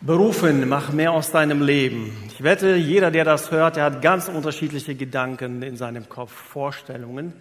Berufen, 0.00 0.68
mach 0.68 0.92
mehr 0.92 1.10
aus 1.10 1.32
deinem 1.32 1.60
Leben. 1.60 2.16
Ich 2.28 2.40
wette, 2.44 2.76
jeder, 2.76 3.10
der 3.10 3.24
das 3.24 3.50
hört, 3.50 3.74
der 3.74 3.82
hat 3.82 4.00
ganz 4.00 4.28
unterschiedliche 4.28 4.94
Gedanken 4.94 5.60
in 5.62 5.76
seinem 5.76 6.08
Kopf, 6.08 6.30
Vorstellungen. 6.30 7.32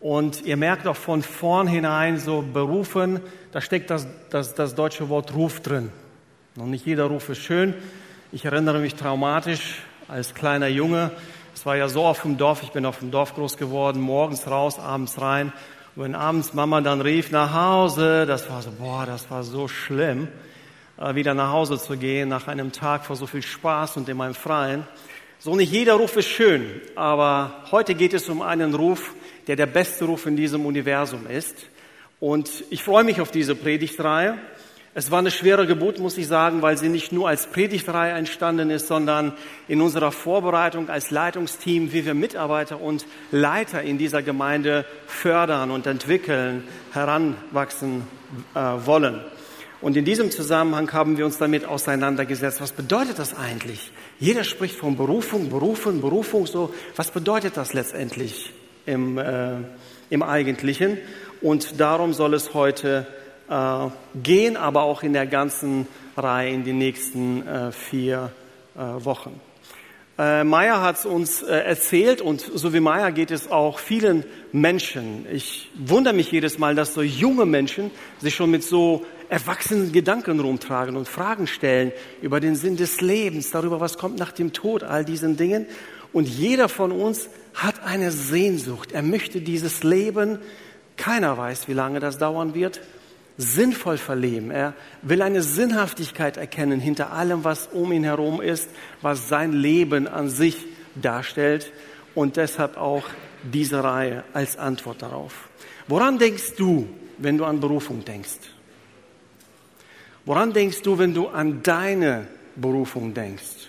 Und 0.00 0.40
ihr 0.46 0.56
merkt 0.56 0.86
auch 0.86 0.96
von 0.96 1.22
vornherein 1.22 2.18
so 2.18 2.40
berufen, 2.40 3.20
da 3.52 3.60
steckt 3.60 3.90
das, 3.90 4.06
das, 4.30 4.54
das 4.54 4.74
deutsche 4.74 5.10
Wort 5.10 5.34
Ruf 5.34 5.60
drin. 5.60 5.90
Und 6.56 6.70
nicht 6.70 6.86
jeder 6.86 7.04
Ruf 7.04 7.28
ist 7.28 7.42
schön. 7.42 7.74
Ich 8.32 8.46
erinnere 8.46 8.78
mich 8.78 8.94
traumatisch 8.94 9.82
als 10.08 10.32
kleiner 10.32 10.68
Junge. 10.68 11.10
Es 11.54 11.66
war 11.66 11.76
ja 11.76 11.90
so 11.90 12.06
auf 12.06 12.22
dem 12.22 12.38
Dorf, 12.38 12.62
ich 12.62 12.72
bin 12.72 12.86
auf 12.86 13.00
dem 13.00 13.10
Dorf 13.10 13.34
groß 13.34 13.58
geworden, 13.58 14.00
morgens 14.00 14.46
raus, 14.46 14.78
abends 14.78 15.20
rein. 15.20 15.52
Und 15.94 16.04
wenn 16.04 16.14
abends 16.14 16.54
Mama 16.54 16.80
dann 16.80 17.02
rief 17.02 17.30
nach 17.30 17.52
Hause, 17.52 18.24
das 18.24 18.48
war 18.48 18.62
so, 18.62 18.70
boah, 18.70 19.04
das 19.04 19.30
war 19.30 19.42
so 19.42 19.68
schlimm. 19.68 20.28
Äh, 21.02 21.16
wieder 21.16 21.34
nach 21.34 21.50
Hause 21.50 21.78
zu 21.78 21.96
gehen 21.96 22.28
nach 22.28 22.46
einem 22.46 22.70
Tag 22.70 23.04
vor 23.04 23.16
so 23.16 23.26
viel 23.26 23.42
Spaß 23.42 23.96
und 23.96 24.08
in 24.08 24.16
meinem 24.16 24.34
Freien. 24.34 24.86
So 25.40 25.56
nicht 25.56 25.72
jeder 25.72 25.94
Ruf 25.94 26.16
ist 26.16 26.28
schön, 26.28 26.80
aber 26.94 27.64
heute 27.72 27.96
geht 27.96 28.14
es 28.14 28.28
um 28.28 28.40
einen 28.40 28.74
Ruf, 28.74 29.14
der 29.48 29.56
der 29.56 29.66
beste 29.66 30.04
Ruf 30.04 30.26
in 30.26 30.36
diesem 30.36 30.64
Universum 30.64 31.26
ist. 31.26 31.56
Und 32.20 32.48
ich 32.70 32.84
freue 32.84 33.02
mich 33.02 33.20
auf 33.20 33.32
diese 33.32 33.56
Predigtreihe. 33.56 34.38
Es 34.94 35.10
war 35.10 35.18
eine 35.18 35.32
schwere 35.32 35.66
Geburt, 35.66 35.98
muss 35.98 36.18
ich 36.18 36.28
sagen, 36.28 36.62
weil 36.62 36.76
sie 36.76 36.88
nicht 36.88 37.10
nur 37.10 37.28
als 37.28 37.46
Predigtreihe 37.46 38.12
entstanden 38.12 38.70
ist, 38.70 38.86
sondern 38.86 39.32
in 39.66 39.80
unserer 39.80 40.12
Vorbereitung 40.12 40.88
als 40.88 41.10
Leitungsteam, 41.10 41.92
wie 41.92 42.04
wir 42.04 42.14
Mitarbeiter 42.14 42.80
und 42.80 43.06
Leiter 43.32 43.82
in 43.82 43.98
dieser 43.98 44.22
Gemeinde 44.22 44.84
fördern 45.08 45.72
und 45.72 45.88
entwickeln, 45.88 46.62
heranwachsen 46.92 48.02
äh, 48.54 48.60
wollen. 48.86 49.20
Und 49.82 49.96
in 49.96 50.04
diesem 50.04 50.30
Zusammenhang 50.30 50.90
haben 50.92 51.18
wir 51.18 51.26
uns 51.26 51.38
damit 51.38 51.64
auseinandergesetzt. 51.64 52.60
Was 52.60 52.70
bedeutet 52.70 53.18
das 53.18 53.36
eigentlich? 53.36 53.90
Jeder 54.20 54.44
spricht 54.44 54.76
von 54.76 54.96
Berufung, 54.96 55.50
Berufung, 55.50 56.00
Berufung. 56.00 56.46
So, 56.46 56.72
was 56.94 57.10
bedeutet 57.10 57.56
das 57.56 57.72
letztendlich 57.72 58.52
im, 58.86 59.18
äh, 59.18 59.56
im 60.08 60.22
Eigentlichen? 60.22 60.98
Und 61.40 61.80
darum 61.80 62.12
soll 62.12 62.34
es 62.34 62.54
heute 62.54 63.08
äh, 63.50 63.88
gehen, 64.22 64.56
aber 64.56 64.82
auch 64.82 65.02
in 65.02 65.14
der 65.14 65.26
ganzen 65.26 65.88
Reihe 66.16 66.52
in 66.52 66.64
den 66.64 66.78
nächsten 66.78 67.44
äh, 67.44 67.72
vier 67.72 68.30
äh, 68.76 68.78
Wochen. 68.78 69.40
Äh, 70.16 70.44
Meyer 70.44 70.80
hat 70.80 70.98
es 70.98 71.06
uns 71.06 71.42
äh, 71.42 71.52
erzählt 71.56 72.20
und 72.20 72.40
so 72.40 72.72
wie 72.72 72.80
Meyer 72.80 73.10
geht 73.10 73.32
es 73.32 73.50
auch 73.50 73.80
vielen 73.80 74.24
Menschen. 74.52 75.26
Ich 75.32 75.70
wundere 75.74 76.14
mich 76.14 76.30
jedes 76.30 76.58
Mal, 76.58 76.76
dass 76.76 76.94
so 76.94 77.02
junge 77.02 77.46
Menschen 77.46 77.90
sich 78.20 78.34
schon 78.34 78.50
mit 78.50 78.62
so 78.62 79.04
erwachsenen 79.32 79.92
Gedanken 79.92 80.40
rumtragen 80.40 80.94
und 80.94 81.08
Fragen 81.08 81.46
stellen 81.46 81.90
über 82.20 82.38
den 82.38 82.54
Sinn 82.54 82.76
des 82.76 83.00
Lebens, 83.00 83.50
darüber, 83.50 83.80
was 83.80 83.96
kommt 83.96 84.18
nach 84.18 84.30
dem 84.30 84.52
Tod, 84.52 84.82
all 84.82 85.06
diesen 85.06 85.38
Dingen. 85.38 85.64
Und 86.12 86.28
jeder 86.28 86.68
von 86.68 86.92
uns 86.92 87.30
hat 87.54 87.82
eine 87.82 88.12
Sehnsucht. 88.12 88.92
Er 88.92 89.00
möchte 89.00 89.40
dieses 89.40 89.84
Leben, 89.84 90.38
keiner 90.98 91.38
weiß, 91.38 91.66
wie 91.66 91.72
lange 91.72 91.98
das 91.98 92.18
dauern 92.18 92.54
wird, 92.54 92.82
sinnvoll 93.38 93.96
verleben. 93.96 94.50
Er 94.50 94.74
will 95.00 95.22
eine 95.22 95.40
Sinnhaftigkeit 95.40 96.36
erkennen 96.36 96.78
hinter 96.78 97.10
allem, 97.12 97.42
was 97.42 97.68
um 97.68 97.90
ihn 97.90 98.04
herum 98.04 98.42
ist, 98.42 98.68
was 99.00 99.30
sein 99.30 99.54
Leben 99.54 100.08
an 100.08 100.28
sich 100.28 100.58
darstellt. 100.94 101.72
Und 102.14 102.36
deshalb 102.36 102.76
auch 102.76 103.04
diese 103.50 103.82
Reihe 103.82 104.24
als 104.34 104.58
Antwort 104.58 105.00
darauf. 105.00 105.48
Woran 105.88 106.18
denkst 106.18 106.56
du, 106.58 106.86
wenn 107.16 107.38
du 107.38 107.46
an 107.46 107.60
Berufung 107.60 108.04
denkst? 108.04 108.52
Woran 110.24 110.52
denkst 110.52 110.82
du, 110.82 110.98
wenn 110.98 111.14
du 111.14 111.28
an 111.28 111.62
deine 111.62 112.26
Berufung 112.56 113.12
denkst? 113.12 113.68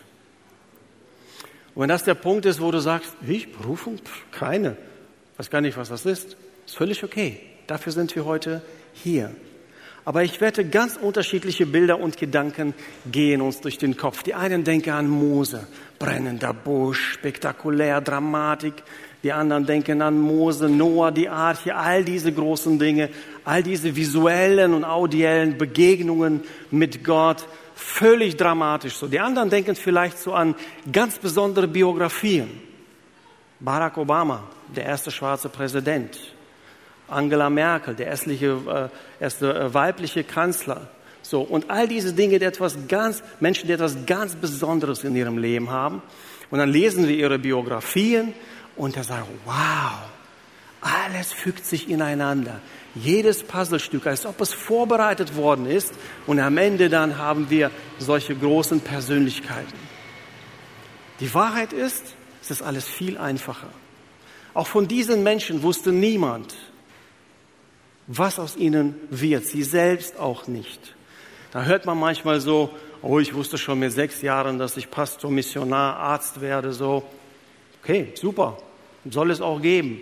Und 1.76 1.82
wenn 1.82 1.90
das 1.90 2.04
der 2.04 2.14
Punkt 2.14 2.46
ist, 2.46 2.62
wo 2.62 2.70
du 2.70 2.80
sagst, 2.80 3.16
wie, 3.22 3.46
Berufung? 3.46 3.98
Pff, 3.98 4.32
keine. 4.32 4.78
Weiß 5.38 5.50
gar 5.50 5.62
nicht, 5.62 5.78
was 5.78 5.90
das 5.90 6.06
ist. 6.06 6.38
Ist 6.66 6.78
völlig 6.78 7.04
okay. 7.04 7.40
Dafür 7.66 7.92
sind 7.92 8.16
wir 8.16 8.26
heute 8.26 8.62
hier. 8.94 9.32
Aber 10.06 10.24
ich 10.24 10.42
wette, 10.42 10.66
ganz 10.66 10.98
unterschiedliche 10.98 11.66
Bilder 11.66 12.00
und 12.00 12.18
Gedanken 12.18 12.74
gehen 13.10 13.42
uns 13.42 13.62
durch 13.62 13.78
den 13.78 13.96
Kopf. 13.96 14.22
Die 14.22 14.34
einen 14.34 14.66
denken 14.66 14.90
an 14.90 15.08
Mose, 15.08 15.66
brennender 15.98 16.54
Busch, 16.54 17.14
spektakulär, 17.14 18.02
Dramatik. 18.02 18.74
Die 19.24 19.32
anderen 19.32 19.66
denken 19.66 20.02
an 20.02 20.20
Mose, 20.20 20.68
Noah, 20.68 21.12
die 21.12 21.30
Arche, 21.30 21.74
all 21.74 22.04
diese 22.04 22.34
großen 22.34 22.78
Dinge, 22.78 23.10
all 23.46 23.64
diese 23.64 23.96
visuellen 23.96 24.74
und 24.74 24.84
audiellen 24.84 25.58
Begegnungen 25.58 26.42
mit 26.72 27.04
Gott, 27.04 27.48
völlig 27.76 28.38
dramatisch. 28.38 28.96
So, 28.96 29.08
die 29.08 29.20
anderen 29.20 29.50
denken 29.50 29.76
vielleicht 29.76 30.20
so 30.20 30.34
an 30.34 30.56
ganz 30.92 31.18
besondere 31.18 31.68
Biografien. 31.68 32.50
Barack 33.60 33.98
Obama, 33.98 34.44
der 34.76 34.86
erste 34.86 35.12
schwarze 35.12 35.50
Präsident. 35.50 36.18
Angela 37.08 37.50
Merkel, 37.50 37.96
der 37.96 38.08
erstliche, 38.08 38.90
äh, 39.20 39.24
erste 39.24 39.54
äh, 39.54 39.74
weibliche 39.74 40.24
Kanzler. 40.24 40.90
So, 41.22 41.42
und 41.42 41.70
all 41.70 41.88
diese 41.88 42.14
Dinge, 42.14 42.40
die 42.40 42.46
etwas 42.46 42.78
ganz, 42.88 43.24
Menschen, 43.40 43.68
die 43.68 43.74
etwas 43.74 44.06
ganz 44.06 44.36
Besonderes 44.36 45.04
in 45.04 45.16
ihrem 45.16 45.38
Leben 45.38 45.70
haben. 45.70 46.02
Und 46.50 46.60
dann 46.60 46.70
lesen 46.70 47.08
wir 47.08 47.16
ihre 47.16 47.40
Biografien 47.40 48.34
und 48.76 48.98
er 48.98 49.04
sagt, 49.04 49.28
wow, 49.46 50.00
alles 50.82 51.32
fügt 51.32 51.66
sich 51.66 51.90
ineinander. 51.90 52.60
Jedes 52.96 53.44
Puzzlestück, 53.44 54.06
als 54.06 54.26
ob 54.26 54.40
es 54.42 54.54
vorbereitet 54.54 55.36
worden 55.36 55.66
ist. 55.66 55.94
Und 56.28 56.40
am 56.40 56.58
Ende 56.58 56.90
dann 56.90 57.18
haben 57.18 57.50
wir 57.50 57.72
solche 57.98 58.36
großen 58.36 58.82
Persönlichkeiten. 58.82 59.74
Die 61.20 61.34
Wahrheit 61.34 61.74
ist, 61.74 62.16
es 62.42 62.52
ist 62.52 62.62
alles 62.62 62.86
viel 62.88 63.18
einfacher. 63.18 63.70
Auch 64.54 64.68
von 64.68 64.88
diesen 64.88 65.24
Menschen 65.24 65.64
wusste 65.64 65.92
niemand, 65.92 66.56
was 68.08 68.38
aus 68.38 68.56
ihnen 68.56 68.96
wird. 69.10 69.46
Sie 69.46 69.64
selbst 69.64 70.20
auch 70.20 70.48
nicht. 70.48 70.96
Da 71.52 71.64
hört 71.64 71.86
man 71.86 72.00
manchmal 72.00 72.42
so, 72.42 72.72
oh, 73.02 73.20
ich 73.20 73.34
wusste 73.34 73.58
schon 73.58 73.80
mit 73.80 73.92
sechs 73.92 74.22
Jahren, 74.22 74.60
dass 74.60 74.78
ich 74.78 74.92
Pastor, 74.92 75.32
Missionar, 75.32 75.98
Arzt 75.98 76.42
werde, 76.42 76.74
so. 76.74 77.04
Okay, 77.82 78.12
super. 78.16 78.58
Soll 79.10 79.32
es 79.32 79.42
auch 79.42 79.62
geben. 79.62 80.02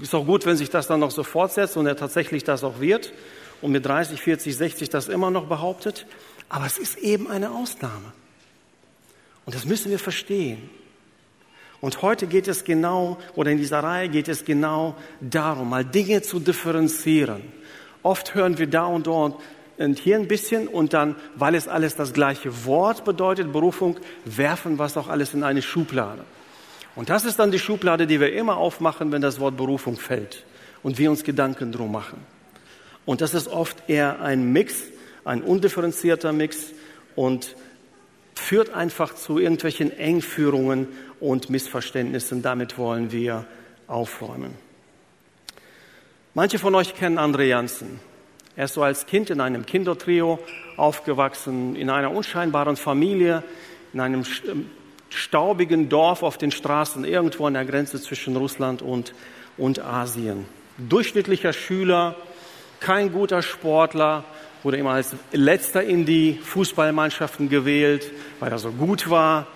Ist 0.00 0.14
auch 0.14 0.26
gut, 0.26 0.44
wenn 0.44 0.56
sich 0.56 0.70
das 0.70 0.86
dann 0.86 1.00
noch 1.00 1.10
so 1.10 1.22
fortsetzt 1.22 1.76
und 1.76 1.86
er 1.86 1.96
tatsächlich 1.96 2.44
das 2.44 2.64
auch 2.64 2.80
wird 2.80 3.12
und 3.62 3.72
mit 3.72 3.86
30, 3.86 4.20
40, 4.20 4.56
60 4.56 4.90
das 4.90 5.08
immer 5.08 5.30
noch 5.30 5.46
behauptet. 5.46 6.06
Aber 6.48 6.66
es 6.66 6.78
ist 6.78 6.98
eben 6.98 7.28
eine 7.28 7.50
Ausnahme. 7.50 8.12
Und 9.46 9.54
das 9.54 9.64
müssen 9.64 9.90
wir 9.90 9.98
verstehen. 9.98 10.68
Und 11.80 12.02
heute 12.02 12.26
geht 12.26 12.48
es 12.48 12.64
genau, 12.64 13.18
oder 13.34 13.50
in 13.50 13.58
dieser 13.58 13.80
Reihe 13.80 14.08
geht 14.08 14.28
es 14.28 14.44
genau 14.44 14.96
darum, 15.20 15.70
mal 15.70 15.84
Dinge 15.84 16.22
zu 16.22 16.40
differenzieren. 16.40 17.42
Oft 18.02 18.34
hören 18.34 18.58
wir 18.58 18.66
da 18.66 18.86
und 18.86 19.06
dort 19.06 19.40
und 19.78 19.98
hier 19.98 20.16
ein 20.16 20.28
bisschen 20.28 20.68
und 20.68 20.94
dann, 20.94 21.16
weil 21.34 21.54
es 21.54 21.68
alles 21.68 21.96
das 21.96 22.12
gleiche 22.12 22.64
Wort 22.64 23.04
bedeutet, 23.04 23.52
Berufung, 23.52 23.98
werfen 24.24 24.80
es 24.80 24.96
auch 24.96 25.08
alles 25.08 25.34
in 25.34 25.42
eine 25.42 25.62
Schublade. 25.62 26.24
Und 26.96 27.10
das 27.10 27.24
ist 27.24 27.38
dann 27.38 27.50
die 27.50 27.58
Schublade, 27.58 28.06
die 28.06 28.18
wir 28.20 28.32
immer 28.32 28.56
aufmachen, 28.56 29.12
wenn 29.12 29.22
das 29.22 29.38
Wort 29.38 29.56
Berufung 29.56 29.96
fällt 29.96 30.44
und 30.82 30.98
wir 30.98 31.10
uns 31.10 31.22
Gedanken 31.22 31.70
drum 31.70 31.92
machen. 31.92 32.18
Und 33.04 33.20
das 33.20 33.34
ist 33.34 33.48
oft 33.48 33.88
eher 33.88 34.20
ein 34.20 34.52
Mix, 34.52 34.82
ein 35.24 35.42
undifferenzierter 35.42 36.32
Mix 36.32 36.72
und 37.14 37.54
führt 38.34 38.74
einfach 38.74 39.14
zu 39.14 39.38
irgendwelchen 39.38 39.96
Engführungen 39.96 40.88
und 41.20 41.50
Missverständnissen. 41.50 42.42
Damit 42.42 42.78
wollen 42.78 43.12
wir 43.12 43.44
aufräumen. 43.86 44.54
Manche 46.34 46.58
von 46.58 46.74
euch 46.74 46.94
kennen 46.94 47.18
André 47.18 47.44
Janssen. 47.44 48.00
Er 48.56 48.64
ist 48.66 48.74
so 48.74 48.82
als 48.82 49.06
Kind 49.06 49.28
in 49.30 49.40
einem 49.40 49.66
Kindertrio 49.66 50.38
aufgewachsen, 50.76 51.76
in 51.76 51.90
einer 51.90 52.10
unscheinbaren 52.10 52.76
Familie, 52.76 53.42
in 53.92 54.00
einem 54.00 54.24
staubigen 55.10 55.88
Dorf 55.88 56.22
auf 56.22 56.38
den 56.38 56.50
Straßen 56.50 57.04
irgendwo 57.04 57.46
an 57.46 57.54
der 57.54 57.64
Grenze 57.64 58.00
zwischen 58.00 58.36
Russland 58.36 58.82
und, 58.82 59.14
und 59.56 59.78
Asien. 59.78 60.46
Durchschnittlicher 60.78 61.52
Schüler, 61.52 62.16
kein 62.80 63.12
guter 63.12 63.42
Sportler, 63.42 64.24
wurde 64.62 64.78
immer 64.78 64.90
als 64.90 65.14
letzter 65.32 65.82
in 65.84 66.04
die 66.04 66.38
Fußballmannschaften 66.42 67.48
gewählt, 67.48 68.10
weil 68.40 68.50
er 68.50 68.58
so 68.58 68.72
gut 68.72 69.08
war 69.08 69.46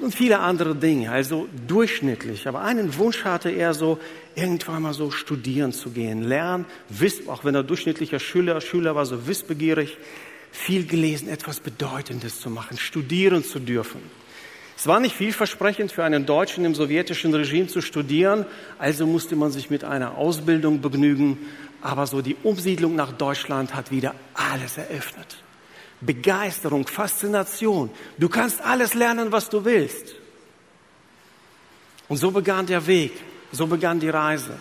und 0.00 0.14
viele 0.14 0.40
andere 0.40 0.74
Dinge, 0.74 1.10
also 1.10 1.48
durchschnittlich. 1.68 2.48
Aber 2.48 2.62
einen 2.62 2.96
Wunsch 2.98 3.24
hatte 3.24 3.50
er 3.50 3.72
so, 3.72 3.98
irgendwann 4.34 4.82
mal 4.82 4.94
so 4.94 5.10
studieren 5.10 5.72
zu 5.72 5.90
gehen, 5.90 6.24
lernen, 6.24 6.64
wiss, 6.88 7.28
auch 7.28 7.44
wenn 7.44 7.54
er 7.54 7.62
durchschnittlicher 7.62 8.18
Schüler, 8.18 8.60
Schüler 8.60 8.96
war, 8.96 9.06
so 9.06 9.26
wissbegierig, 9.26 9.96
viel 10.50 10.86
gelesen, 10.86 11.28
etwas 11.28 11.60
Bedeutendes 11.60 12.40
zu 12.40 12.50
machen, 12.50 12.76
studieren 12.76 13.44
zu 13.44 13.58
dürfen. 13.58 14.00
Es 14.82 14.88
war 14.88 14.98
nicht 14.98 15.14
vielversprechend 15.14 15.92
für 15.92 16.02
einen 16.02 16.26
Deutschen 16.26 16.64
im 16.64 16.74
sowjetischen 16.74 17.32
Regime 17.32 17.68
zu 17.68 17.80
studieren, 17.80 18.44
also 18.80 19.06
musste 19.06 19.36
man 19.36 19.52
sich 19.52 19.70
mit 19.70 19.84
einer 19.84 20.18
Ausbildung 20.18 20.80
begnügen. 20.80 21.38
Aber 21.82 22.08
so 22.08 22.20
die 22.20 22.34
Umsiedlung 22.42 22.96
nach 22.96 23.12
Deutschland 23.12 23.76
hat 23.76 23.92
wieder 23.92 24.16
alles 24.34 24.78
eröffnet. 24.78 25.36
Begeisterung, 26.00 26.88
Faszination. 26.88 27.90
Du 28.18 28.28
kannst 28.28 28.60
alles 28.60 28.94
lernen, 28.94 29.30
was 29.30 29.48
du 29.48 29.64
willst. 29.64 30.16
Und 32.08 32.16
so 32.16 32.32
begann 32.32 32.66
der 32.66 32.84
Weg, 32.84 33.12
so 33.52 33.68
begann 33.68 34.00
die 34.00 34.08
Reise. 34.08 34.58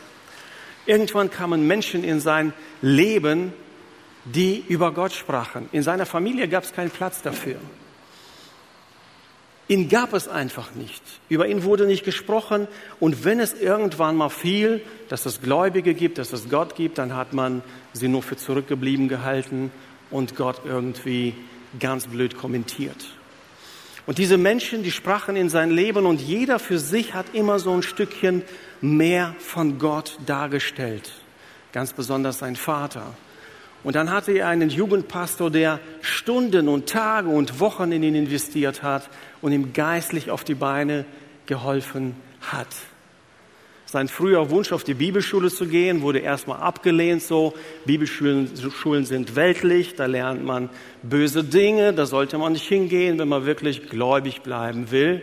Irgendwann 0.85 1.31
kamen 1.31 1.65
Menschen 1.65 2.03
in 2.03 2.19
sein 2.19 2.53
Leben, 2.83 3.53
die 4.25 4.63
über 4.67 4.91
Gott 4.91 5.13
sprachen. 5.13 5.67
In 5.71 5.81
seiner 5.81 6.05
Familie 6.05 6.47
gab 6.47 6.63
es 6.63 6.73
keinen 6.73 6.91
Platz 6.91 7.23
dafür. 7.23 7.57
Ihn 9.71 9.87
gab 9.87 10.11
es 10.11 10.27
einfach 10.27 10.75
nicht. 10.75 11.01
Über 11.29 11.47
ihn 11.47 11.63
wurde 11.63 11.85
nicht 11.85 12.03
gesprochen. 12.03 12.67
Und 12.99 13.23
wenn 13.23 13.39
es 13.39 13.53
irgendwann 13.53 14.17
mal 14.17 14.27
fiel, 14.27 14.81
dass 15.07 15.25
es 15.25 15.41
Gläubige 15.41 15.93
gibt, 15.93 16.17
dass 16.17 16.33
es 16.33 16.49
Gott 16.49 16.75
gibt, 16.75 16.97
dann 16.97 17.15
hat 17.15 17.31
man 17.31 17.63
sie 17.93 18.09
nur 18.09 18.21
für 18.21 18.35
zurückgeblieben 18.35 19.07
gehalten 19.07 19.71
und 20.09 20.35
Gott 20.35 20.63
irgendwie 20.65 21.35
ganz 21.79 22.07
blöd 22.07 22.37
kommentiert. 22.37 22.97
Und 24.05 24.17
diese 24.17 24.37
Menschen, 24.37 24.83
die 24.83 24.91
sprachen 24.91 25.37
in 25.37 25.47
sein 25.47 25.71
Leben 25.71 26.05
und 26.05 26.19
jeder 26.19 26.59
für 26.59 26.77
sich 26.77 27.13
hat 27.13 27.27
immer 27.31 27.57
so 27.57 27.71
ein 27.71 27.81
Stückchen 27.81 28.43
mehr 28.81 29.37
von 29.39 29.79
Gott 29.79 30.17
dargestellt. 30.25 31.13
Ganz 31.71 31.93
besonders 31.93 32.39
sein 32.39 32.57
Vater. 32.57 33.15
Und 33.83 33.95
dann 33.95 34.11
hatte 34.11 34.31
er 34.31 34.47
einen 34.47 34.69
Jugendpastor, 34.69 35.49
der 35.49 35.79
Stunden 36.01 36.67
und 36.67 36.87
Tage 36.87 37.29
und 37.29 37.59
Wochen 37.59 37.91
in 37.91 38.03
ihn 38.03 38.15
investiert 38.15 38.83
hat 38.83 39.09
und 39.41 39.51
ihm 39.51 39.73
geistlich 39.73 40.29
auf 40.29 40.43
die 40.43 40.55
Beine 40.55 41.05
geholfen 41.47 42.15
hat. 42.41 42.67
Sein 43.91 44.07
früher 44.07 44.49
Wunsch, 44.49 44.71
auf 44.71 44.85
die 44.85 44.93
Bibelschule 44.93 45.49
zu 45.49 45.65
gehen, 45.65 46.01
wurde 46.01 46.19
erstmal 46.19 46.61
abgelehnt. 46.61 47.23
So, 47.23 47.53
Bibelschulen 47.85 48.49
Schulen 48.71 49.03
sind 49.03 49.35
weltlich, 49.35 49.95
da 49.95 50.05
lernt 50.05 50.45
man 50.45 50.69
böse 51.03 51.43
Dinge, 51.43 51.91
da 51.91 52.05
sollte 52.05 52.37
man 52.37 52.53
nicht 52.53 52.67
hingehen, 52.69 53.19
wenn 53.19 53.27
man 53.27 53.45
wirklich 53.45 53.89
gläubig 53.89 54.43
bleiben 54.43 54.91
will. 54.91 55.21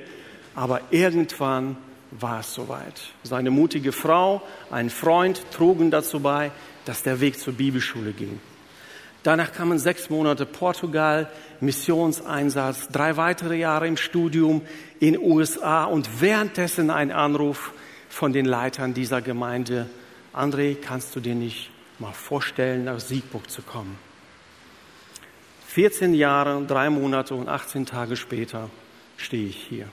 Aber 0.55 0.83
irgendwann 0.91 1.79
war 2.11 2.41
es 2.41 2.53
soweit. 2.53 3.01
Seine 3.23 3.51
mutige 3.51 3.93
Frau, 3.93 4.43
ein 4.71 4.91
Freund 4.91 5.41
trugen 5.51 5.91
dazu 5.91 6.21
bei, 6.21 6.51
dass 6.85 7.03
der 7.03 7.21
Weg 7.21 7.39
zur 7.39 7.55
Bibelschule 7.55 8.13
ging. 8.13 8.39
Danach 9.29 9.53
kamen 9.53 9.79
sechs 9.79 10.09
Monate 10.09 10.47
Portugal, 10.47 11.31
Missionseinsatz, 11.61 12.89
drei 12.89 13.19
weitere 13.19 13.57
Jahre 13.57 13.87
im 13.87 13.99
Studium 13.99 14.63
in 15.01 15.19
USA 15.19 15.85
und 15.85 16.23
währenddessen 16.23 16.89
ein 16.89 17.13
Anruf 17.13 17.75
von 18.09 18.33
den 18.33 18.47
Leitern 18.47 18.95
dieser 18.95 19.21
Gemeinde. 19.21 19.85
André, 20.33 20.77
kannst 20.81 21.15
du 21.15 21.21
dir 21.21 21.35
nicht 21.35 21.71
mal 21.99 22.15
vorstellen, 22.15 22.85
nach 22.85 23.01
Siegburg 23.01 23.51
zu 23.51 23.61
kommen? 23.61 23.99
14 25.67 26.15
Jahre, 26.15 26.65
drei 26.65 26.89
Monate 26.89 27.35
und 27.35 27.51
18 27.51 27.85
Tage 27.85 28.17
später 28.17 28.71
stehe 29.19 29.49
ich 29.49 29.63
hier. 29.63 29.89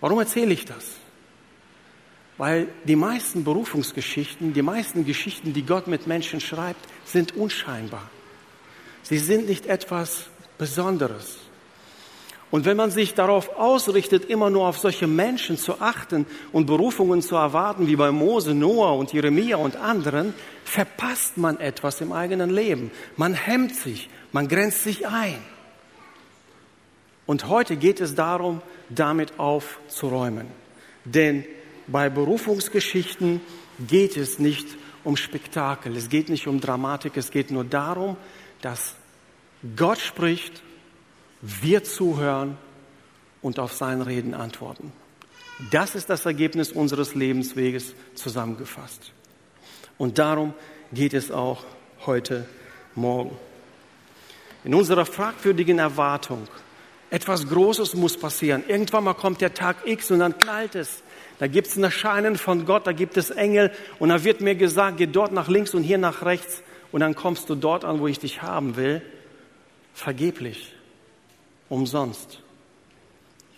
Warum 0.00 0.18
erzähle 0.18 0.54
ich 0.54 0.64
das? 0.64 0.96
Weil 2.38 2.68
die 2.84 2.96
meisten 2.96 3.44
Berufungsgeschichten, 3.44 4.54
die 4.54 4.62
meisten 4.62 5.04
Geschichten, 5.04 5.52
die 5.52 5.66
Gott 5.66 5.88
mit 5.88 6.06
Menschen 6.06 6.40
schreibt, 6.40 6.80
sind 7.04 7.36
unscheinbar. 7.36 8.08
Sie 9.02 9.18
sind 9.18 9.48
nicht 9.48 9.66
etwas 9.66 10.26
Besonderes. 10.56 11.38
Und 12.50 12.64
wenn 12.64 12.76
man 12.76 12.90
sich 12.90 13.12
darauf 13.12 13.56
ausrichtet, 13.58 14.24
immer 14.24 14.48
nur 14.48 14.66
auf 14.68 14.78
solche 14.78 15.06
Menschen 15.06 15.58
zu 15.58 15.80
achten 15.80 16.26
und 16.52 16.66
Berufungen 16.66 17.20
zu 17.20 17.36
erwarten, 17.36 17.86
wie 17.86 17.96
bei 17.96 18.10
Mose, 18.10 18.54
Noah 18.54 18.96
und 18.96 19.12
Jeremia 19.12 19.56
und 19.56 19.76
anderen, 19.76 20.32
verpasst 20.64 21.36
man 21.36 21.60
etwas 21.60 22.00
im 22.00 22.12
eigenen 22.12 22.50
Leben. 22.50 22.90
Man 23.16 23.34
hemmt 23.34 23.74
sich, 23.74 24.08
man 24.32 24.48
grenzt 24.48 24.82
sich 24.84 25.06
ein. 25.06 25.38
Und 27.26 27.48
heute 27.48 27.76
geht 27.76 28.00
es 28.00 28.14
darum, 28.14 28.62
damit 28.88 29.38
aufzuräumen. 29.38 30.46
Denn 31.04 31.44
bei 31.88 32.08
Berufungsgeschichten 32.08 33.40
geht 33.86 34.16
es 34.16 34.38
nicht 34.38 34.66
um 35.04 35.16
Spektakel, 35.16 35.96
es 35.96 36.08
geht 36.08 36.28
nicht 36.28 36.46
um 36.46 36.60
Dramatik, 36.60 37.16
es 37.16 37.30
geht 37.30 37.50
nur 37.50 37.64
darum, 37.64 38.16
dass 38.60 38.94
Gott 39.76 39.98
spricht, 39.98 40.62
wir 41.40 41.84
zuhören 41.84 42.56
und 43.42 43.58
auf 43.58 43.72
sein 43.72 44.02
Reden 44.02 44.34
antworten. 44.34 44.92
Das 45.70 45.94
ist 45.94 46.08
das 46.10 46.26
Ergebnis 46.26 46.70
unseres 46.70 47.14
Lebensweges 47.14 47.94
zusammengefasst. 48.14 49.12
Und 49.96 50.18
darum 50.18 50.54
geht 50.92 51.14
es 51.14 51.30
auch 51.30 51.64
heute 52.06 52.46
Morgen. 52.94 53.36
In 54.64 54.74
unserer 54.74 55.06
fragwürdigen 55.06 55.78
Erwartung, 55.78 56.46
etwas 57.10 57.48
Großes 57.48 57.94
muss 57.94 58.16
passieren. 58.16 58.64
Irgendwann 58.68 59.04
mal 59.04 59.14
kommt 59.14 59.40
der 59.40 59.54
Tag 59.54 59.86
X 59.86 60.10
und 60.10 60.20
dann 60.20 60.38
knallt 60.38 60.74
es. 60.74 61.02
Da 61.38 61.46
gibt 61.46 61.68
es 61.68 61.76
ein 61.76 61.84
Erscheinen 61.84 62.36
von 62.36 62.66
Gott, 62.66 62.86
da 62.86 62.92
gibt 62.92 63.16
es 63.16 63.30
Engel 63.30 63.70
und 63.98 64.08
da 64.08 64.24
wird 64.24 64.40
mir 64.40 64.56
gesagt, 64.56 64.96
geh 64.96 65.06
dort 65.06 65.32
nach 65.32 65.48
links 65.48 65.74
und 65.74 65.82
hier 65.82 65.98
nach 65.98 66.24
rechts 66.24 66.62
und 66.90 67.00
dann 67.00 67.14
kommst 67.14 67.48
du 67.48 67.54
dort 67.54 67.84
an, 67.84 68.00
wo 68.00 68.08
ich 68.08 68.18
dich 68.18 68.42
haben 68.42 68.76
will. 68.76 69.02
Vergeblich, 69.94 70.74
umsonst. 71.68 72.40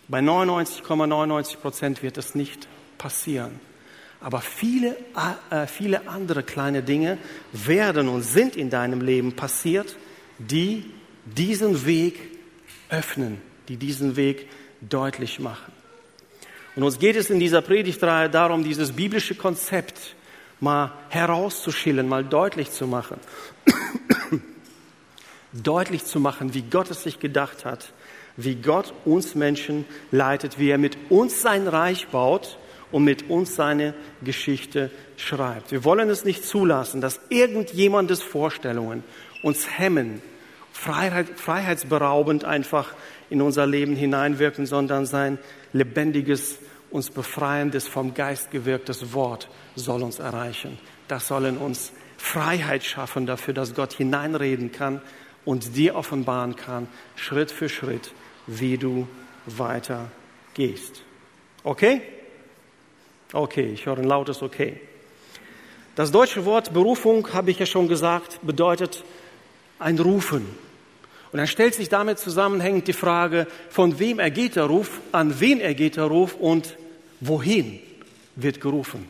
Bei 0.08 0.20
99,99 0.20 1.56
Prozent 1.58 2.02
wird 2.02 2.18
es 2.18 2.34
nicht 2.34 2.68
passieren. 2.98 3.60
Aber 4.20 4.42
viele, 4.42 4.96
äh, 5.50 5.66
viele 5.66 6.08
andere 6.08 6.42
kleine 6.42 6.82
Dinge 6.82 7.16
werden 7.52 8.08
und 8.08 8.22
sind 8.22 8.56
in 8.56 8.68
deinem 8.68 9.00
Leben 9.00 9.34
passiert, 9.34 9.96
die 10.38 10.84
diesen 11.24 11.86
Weg 11.86 12.20
öffnen, 12.90 13.40
die 13.68 13.76
diesen 13.76 14.16
Weg 14.16 14.48
deutlich 14.80 15.38
machen. 15.38 15.79
Und 16.76 16.82
uns 16.82 16.98
geht 16.98 17.16
es 17.16 17.30
in 17.30 17.40
dieser 17.40 17.62
Predigtreihe 17.62 18.30
darum, 18.30 18.64
dieses 18.64 18.92
biblische 18.92 19.34
Konzept 19.34 20.14
mal 20.60 20.92
herauszuschillen, 21.08 22.08
mal 22.08 22.24
deutlich 22.24 22.70
zu 22.70 22.86
machen. 22.86 23.18
deutlich 25.52 26.04
zu 26.04 26.20
machen, 26.20 26.54
wie 26.54 26.62
Gott 26.62 26.90
es 26.90 27.02
sich 27.02 27.18
gedacht 27.18 27.64
hat, 27.64 27.92
wie 28.36 28.56
Gott 28.56 28.92
uns 29.04 29.34
Menschen 29.34 29.84
leitet, 30.12 30.58
wie 30.58 30.70
er 30.70 30.78
mit 30.78 30.96
uns 31.08 31.42
sein 31.42 31.66
Reich 31.66 32.08
baut 32.08 32.58
und 32.92 33.04
mit 33.04 33.28
uns 33.30 33.56
seine 33.56 33.94
Geschichte 34.22 34.90
schreibt. 35.16 35.72
Wir 35.72 35.84
wollen 35.84 36.08
es 36.08 36.24
nicht 36.24 36.44
zulassen, 36.44 37.00
dass 37.00 37.20
irgendjemandes 37.28 38.22
Vorstellungen 38.22 39.04
uns 39.42 39.78
hemmen, 39.78 40.22
Freiheit, 40.72 41.28
freiheitsberaubend 41.38 42.44
einfach 42.44 42.94
in 43.28 43.42
unser 43.42 43.66
Leben 43.66 43.96
hineinwirken, 43.96 44.66
sondern 44.66 45.06
sein 45.06 45.38
lebendiges, 45.72 46.58
uns 46.90 47.10
befreiendes, 47.10 47.86
vom 47.86 48.14
Geist 48.14 48.50
gewirktes 48.50 49.12
Wort 49.12 49.48
soll 49.76 50.02
uns 50.02 50.18
erreichen. 50.18 50.78
Das 51.08 51.28
soll 51.28 51.46
in 51.46 51.56
uns 51.56 51.92
Freiheit 52.18 52.84
schaffen 52.84 53.26
dafür, 53.26 53.54
dass 53.54 53.74
Gott 53.74 53.92
hineinreden 53.92 54.72
kann 54.72 55.00
und 55.44 55.76
dir 55.76 55.94
offenbaren 55.94 56.56
kann, 56.56 56.88
Schritt 57.16 57.50
für 57.50 57.68
Schritt, 57.68 58.12
wie 58.46 58.76
du 58.76 59.08
weiter 59.46 60.10
gehst. 60.54 61.02
Okay? 61.62 62.02
Okay, 63.32 63.72
ich 63.72 63.86
höre 63.86 63.98
ein 63.98 64.04
lautes 64.04 64.42
Okay. 64.42 64.80
Das 65.96 66.10
deutsche 66.10 66.44
Wort 66.44 66.72
Berufung, 66.72 67.32
habe 67.32 67.50
ich 67.50 67.58
ja 67.58 67.66
schon 67.66 67.88
gesagt, 67.88 68.40
bedeutet 68.42 69.04
ein 69.80 69.98
Rufen. 69.98 70.46
Und 71.32 71.38
dann 71.38 71.46
stellt 71.46 71.74
sich 71.74 71.88
damit 71.88 72.18
zusammenhängend 72.18 72.88
die 72.88 72.92
Frage, 72.92 73.46
von 73.68 73.98
wem 73.98 74.18
ergeht 74.18 74.56
der 74.56 74.64
Ruf, 74.64 75.00
an 75.12 75.40
wen 75.40 75.60
ergeht 75.60 75.96
der 75.96 76.04
Ruf 76.04 76.34
und 76.34 76.76
wohin 77.20 77.78
wird 78.36 78.60
gerufen. 78.60 79.06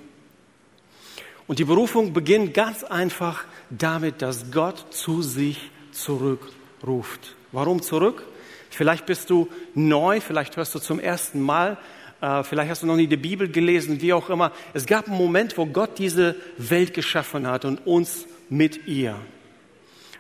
Und 1.46 1.58
die 1.58 1.64
Berufung 1.64 2.12
beginnt 2.12 2.54
ganz 2.54 2.84
einfach 2.84 3.44
damit, 3.70 4.22
dass 4.22 4.50
Gott 4.52 4.92
zu 4.92 5.22
sich 5.22 5.70
zurückruft. 5.92 7.34
Warum 7.52 7.82
zurück? 7.82 8.24
Vielleicht 8.70 9.06
bist 9.06 9.30
du 9.30 9.48
neu, 9.74 10.20
vielleicht 10.20 10.56
hörst 10.56 10.74
du 10.74 10.78
zum 10.78 11.00
ersten 11.00 11.40
Mal, 11.40 11.76
äh, 12.20 12.44
vielleicht 12.44 12.70
hast 12.70 12.82
du 12.82 12.86
noch 12.86 12.96
nie 12.96 13.08
die 13.08 13.16
Bibel 13.16 13.48
gelesen, 13.48 14.00
wie 14.00 14.12
auch 14.12 14.30
immer. 14.30 14.52
Es 14.74 14.86
gab 14.86 15.08
einen 15.08 15.18
Moment, 15.18 15.58
wo 15.58 15.66
Gott 15.66 15.98
diese 15.98 16.36
Welt 16.56 16.94
geschaffen 16.94 17.46
hat 17.46 17.64
und 17.64 17.86
uns 17.86 18.26
mit 18.48 18.86
ihr. 18.86 19.16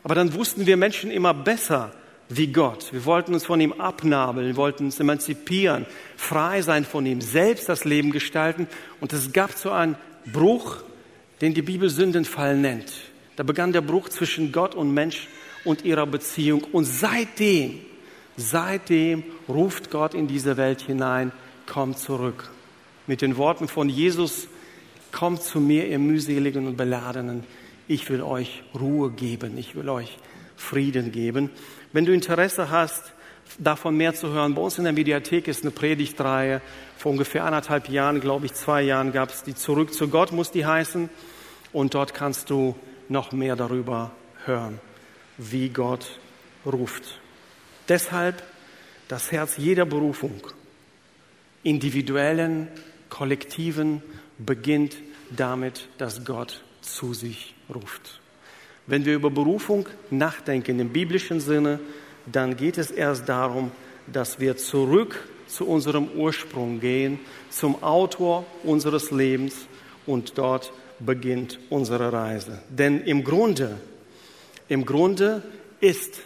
Aber 0.02 0.14
dann 0.14 0.34
wussten 0.34 0.66
wir 0.66 0.76
Menschen 0.76 1.10
immer 1.10 1.34
besser 1.34 1.92
wie 2.28 2.46
Gott. 2.46 2.92
Wir 2.92 3.04
wollten 3.04 3.34
uns 3.34 3.44
von 3.44 3.60
ihm 3.60 3.72
abnabeln, 3.72 4.56
wollten 4.56 4.84
uns 4.86 5.00
emanzipieren, 5.00 5.84
frei 6.16 6.62
sein 6.62 6.84
von 6.84 7.04
ihm, 7.04 7.20
selbst 7.20 7.68
das 7.68 7.84
Leben 7.84 8.12
gestalten. 8.12 8.68
Und 9.00 9.12
es 9.12 9.32
gab 9.32 9.52
so 9.52 9.70
einen 9.70 9.96
Bruch, 10.32 10.78
den 11.40 11.54
die 11.54 11.62
Bibel 11.62 11.90
Sündenfall 11.90 12.56
nennt. 12.56 12.92
Da 13.36 13.42
begann 13.42 13.72
der 13.72 13.80
Bruch 13.80 14.08
zwischen 14.08 14.52
Gott 14.52 14.74
und 14.74 14.94
Mensch 14.94 15.28
und 15.64 15.84
ihrer 15.84 16.06
Beziehung. 16.06 16.64
Und 16.72 16.84
seitdem, 16.84 17.80
seitdem 18.36 19.24
ruft 19.48 19.90
Gott 19.90 20.14
in 20.14 20.28
diese 20.28 20.56
Welt 20.56 20.82
hinein, 20.82 21.32
komm 21.66 21.96
zurück. 21.96 22.50
Mit 23.06 23.22
den 23.22 23.36
Worten 23.36 23.66
von 23.66 23.88
Jesus, 23.88 24.48
kommt 25.10 25.42
zu 25.42 25.58
mir, 25.58 25.88
ihr 25.88 25.98
mühseligen 25.98 26.66
und 26.66 26.76
beladenen 26.76 27.44
ich 27.90 28.08
will 28.08 28.22
euch 28.22 28.62
Ruhe 28.78 29.10
geben, 29.10 29.58
ich 29.58 29.74
will 29.74 29.88
euch 29.88 30.16
Frieden 30.56 31.10
geben. 31.10 31.50
Wenn 31.92 32.04
du 32.04 32.14
Interesse 32.14 32.70
hast, 32.70 33.12
davon 33.58 33.96
mehr 33.96 34.14
zu 34.14 34.28
hören, 34.28 34.54
bei 34.54 34.62
uns 34.62 34.78
in 34.78 34.84
der 34.84 34.92
Mediathek 34.92 35.48
ist 35.48 35.62
eine 35.62 35.72
Predigtreihe. 35.72 36.60
Vor 36.96 37.10
ungefähr 37.10 37.44
anderthalb 37.44 37.88
Jahren, 37.88 38.20
glaube 38.20 38.46
ich, 38.46 38.54
zwei 38.54 38.82
Jahren 38.82 39.10
gab 39.10 39.30
es 39.30 39.42
die 39.42 39.56
Zurück 39.56 39.92
zu 39.92 40.06
Gott, 40.06 40.30
muss 40.30 40.52
die 40.52 40.64
heißen. 40.64 41.10
Und 41.72 41.94
dort 41.94 42.14
kannst 42.14 42.48
du 42.48 42.76
noch 43.08 43.32
mehr 43.32 43.56
darüber 43.56 44.12
hören, 44.44 44.78
wie 45.36 45.68
Gott 45.68 46.20
ruft. 46.64 47.18
Deshalb 47.88 48.40
das 49.08 49.32
Herz 49.32 49.56
jeder 49.56 49.84
Berufung, 49.84 50.46
individuellen, 51.64 52.68
kollektiven, 53.08 54.00
beginnt 54.38 54.96
damit, 55.30 55.88
dass 55.98 56.24
Gott 56.24 56.62
zu 56.80 57.14
sich 57.14 57.54
ruft. 57.72 58.20
Wenn 58.86 59.04
wir 59.04 59.14
über 59.14 59.30
Berufung 59.30 59.88
nachdenken 60.10 60.80
im 60.80 60.90
biblischen 60.90 61.40
Sinne, 61.40 61.78
dann 62.26 62.56
geht 62.56 62.78
es 62.78 62.90
erst 62.90 63.28
darum, 63.28 63.70
dass 64.06 64.40
wir 64.40 64.56
zurück 64.56 65.28
zu 65.46 65.66
unserem 65.66 66.08
Ursprung 66.10 66.80
gehen, 66.80 67.18
zum 67.50 67.82
Autor 67.82 68.46
unseres 68.64 69.10
Lebens 69.10 69.66
und 70.06 70.38
dort 70.38 70.72
beginnt 70.98 71.58
unsere 71.70 72.12
Reise. 72.12 72.62
Denn 72.68 73.02
im 73.02 73.24
Grunde, 73.24 73.78
im 74.68 74.84
Grunde 74.84 75.42
ist 75.80 76.20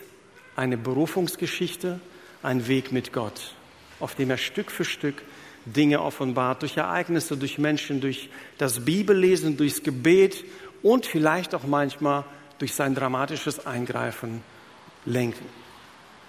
eine 0.56 0.76
Berufungsgeschichte 0.76 2.00
ein 2.42 2.68
Weg 2.68 2.92
mit 2.92 3.12
Gott, 3.12 3.54
auf 4.00 4.14
dem 4.14 4.30
er 4.30 4.36
Stück 4.36 4.70
für 4.70 4.84
Stück 4.84 5.22
Dinge 5.64 6.02
offenbart, 6.02 6.62
durch 6.62 6.76
Ereignisse, 6.76 7.36
durch 7.36 7.58
Menschen, 7.58 8.00
durch 8.00 8.28
das 8.58 8.84
Bibellesen, 8.84 9.56
durchs 9.56 9.82
Gebet 9.82 10.44
und 10.82 11.06
vielleicht 11.06 11.54
auch 11.54 11.64
manchmal 11.64 12.24
durch 12.58 12.74
sein 12.74 12.94
dramatisches 12.94 13.66
Eingreifen 13.66 14.42
lenken. 15.06 15.46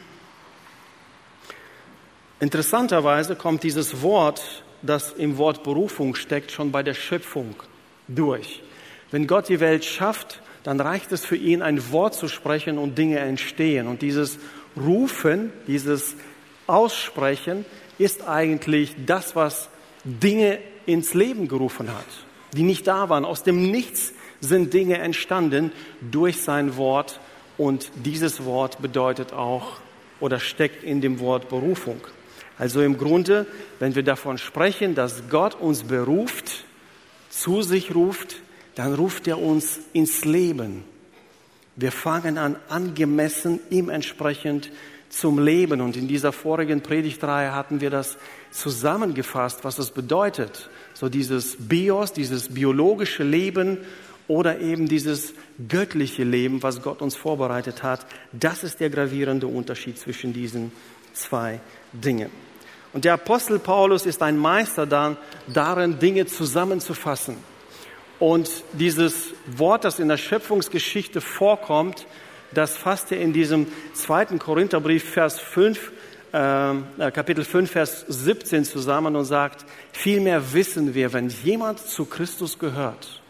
Interessanterweise 2.40 3.36
kommt 3.36 3.64
dieses 3.64 4.02
Wort, 4.02 4.64
das 4.82 5.12
im 5.12 5.38
Wort 5.38 5.64
Berufung 5.64 6.16
steckt, 6.16 6.52
schon 6.52 6.72
bei 6.72 6.84
der 6.84 6.94
Schöpfung 6.94 7.56
durch. 8.08 8.64
Wenn 9.12 9.28
Gott 9.28 9.50
die 9.50 9.60
Welt 9.60 9.84
schafft, 9.84 10.42
dann 10.64 10.80
reicht 10.80 11.12
es 11.12 11.26
für 11.26 11.36
ihn, 11.36 11.62
ein 11.62 11.92
Wort 11.92 12.16
zu 12.16 12.28
sprechen 12.28 12.78
und 12.78 12.98
Dinge 12.98 13.20
entstehen. 13.20 13.88
Und 13.88 14.02
dieses 14.02 14.40
Rufen, 14.78 15.52
dieses 15.68 16.16
Aussprechen 16.68 17.66
ist 18.00 18.28
eigentlich 18.28 18.96
das, 19.06 19.36
was 19.36 19.70
Dinge 20.04 20.58
ins 20.88 21.14
Leben 21.14 21.48
gerufen 21.48 21.90
hat, 21.90 22.06
die 22.54 22.64
nicht 22.64 22.88
da 22.88 23.10
waren. 23.10 23.26
Aus 23.26 23.44
dem 23.44 23.70
Nichts 23.70 24.14
sind 24.42 24.74
Dinge 24.74 24.98
entstanden 24.98 25.72
durch 26.02 26.42
sein 26.42 26.78
Wort 26.78 27.20
und 27.58 27.92
dieses 28.06 28.46
Wort 28.46 28.82
bedeutet 28.82 29.34
auch 29.34 29.74
oder 30.20 30.40
steckt 30.40 30.84
in 30.84 31.02
dem 31.02 31.20
Wort 31.20 31.50
Berufung. 31.50 32.02
Also 32.58 32.82
im 32.82 32.98
Grunde, 32.98 33.46
wenn 33.80 33.96
wir 33.96 34.04
davon 34.04 34.38
sprechen, 34.38 34.96
dass 34.96 35.30
Gott 35.30 35.56
uns 35.56 35.84
beruft, 35.84 36.66
zu 37.30 37.62
sich 37.62 37.94
ruft, 37.94 38.38
dann 38.76 38.96
ruft 38.96 39.28
er 39.28 39.40
uns 39.40 39.80
ins 39.94 40.26
Leben. 40.26 40.84
Wir 41.76 41.92
fangen 41.92 42.38
an, 42.38 42.58
angemessen 42.68 43.60
ihm 43.70 43.90
entsprechend 43.90 44.72
zum 45.10 45.40
Leben. 45.40 45.82
Und 45.82 45.98
in 45.98 46.08
dieser 46.08 46.32
vorigen 46.32 46.82
Predigtreihe 46.82 47.54
hatten 47.54 47.82
wir 47.82 47.90
das 47.90 48.18
zusammengefasst, 48.52 49.64
was 49.64 49.80
es 49.80 49.92
bedeutet. 49.92 50.70
So 50.94 51.10
dieses 51.10 51.58
Bios, 51.60 52.14
dieses 52.14 52.50
biologische 52.50 53.24
Leben 53.24 53.80
oder 54.28 54.60
eben 54.60 54.88
dieses 54.88 55.34
göttliche 55.68 56.24
Leben, 56.24 56.62
was 56.62 56.82
Gott 56.82 57.02
uns 57.02 57.16
vorbereitet 57.16 57.84
hat. 57.84 58.06
Das 58.32 58.64
ist 58.64 58.80
der 58.80 58.90
gravierende 58.90 59.48
Unterschied 59.48 59.98
zwischen 59.98 60.34
diesen 60.34 60.72
zwei 61.14 61.60
Dingen. 61.92 62.30
Und 62.94 63.06
der 63.06 63.14
Apostel 63.14 63.60
Paulus 63.60 64.06
ist 64.06 64.22
ein 64.22 64.38
Meister 64.38 64.86
dann, 64.86 65.18
darin 65.48 66.00
Dinge 66.00 66.26
zusammenzufassen. 66.26 67.38
Und 68.20 68.64
dieses 68.74 69.34
Wort, 69.46 69.86
das 69.86 70.00
in 70.00 70.10
der 70.10 70.18
Schöpfungsgeschichte 70.18 71.22
vorkommt, 71.22 72.06
das 72.54 72.78
fasst 72.78 73.12
er 73.12 73.20
in 73.20 73.34
diesem 73.34 73.68
zweiten 73.94 74.40
Korintherbrief, 74.40 75.04
Vers 75.04 75.40
5, 75.40 75.92
äh, 76.34 76.72
äh, 76.72 77.12
Kapitel 77.12 77.44
5, 77.44 77.70
Vers 77.72 78.06
17 78.08 78.66
zusammen 78.66 79.16
und 79.16 79.26
sagt, 79.26 79.66
vielmehr 79.92 80.54
wissen 80.54 80.94
wir, 80.94 81.14
wenn 81.14 81.30
jemand 81.30 81.80
zu 81.80 82.06
Christus 82.06 82.60
gehört, 82.60 83.22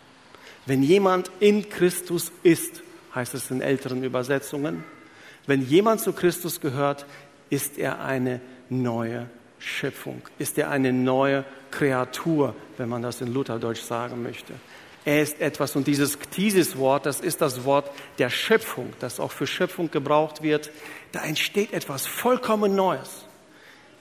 wenn 0.65 0.83
jemand 0.83 1.31
in 1.39 1.69
Christus 1.69 2.31
ist, 2.43 2.83
heißt 3.15 3.33
es 3.33 3.51
in 3.51 3.61
älteren 3.61 4.03
Übersetzungen, 4.03 4.83
wenn 5.47 5.65
jemand 5.65 6.01
zu 6.01 6.13
Christus 6.13 6.61
gehört, 6.61 7.05
ist 7.49 7.77
er 7.77 8.01
eine 8.03 8.39
neue 8.69 9.27
Schöpfung, 9.57 10.21
ist 10.37 10.57
er 10.57 10.69
eine 10.69 10.93
neue 10.93 11.43
Kreatur, 11.71 12.55
wenn 12.77 12.89
man 12.89 13.01
das 13.01 13.21
in 13.21 13.33
Lutherdeutsch 13.33 13.81
sagen 13.81 14.21
möchte. 14.21 14.53
Er 15.09 15.23
ist 15.23 15.41
etwas 15.41 15.75
und 15.75 15.87
dieses 15.87 16.19
Ktisis-Wort, 16.19 17.07
das 17.07 17.19
ist 17.19 17.41
das 17.41 17.63
Wort 17.63 17.89
der 18.19 18.29
Schöpfung, 18.29 18.93
das 18.99 19.19
auch 19.19 19.31
für 19.31 19.47
Schöpfung 19.47 19.89
gebraucht 19.89 20.43
wird. 20.43 20.69
Da 21.11 21.23
entsteht 21.23 21.73
etwas 21.73 22.05
vollkommen 22.05 22.75
Neues. 22.75 23.25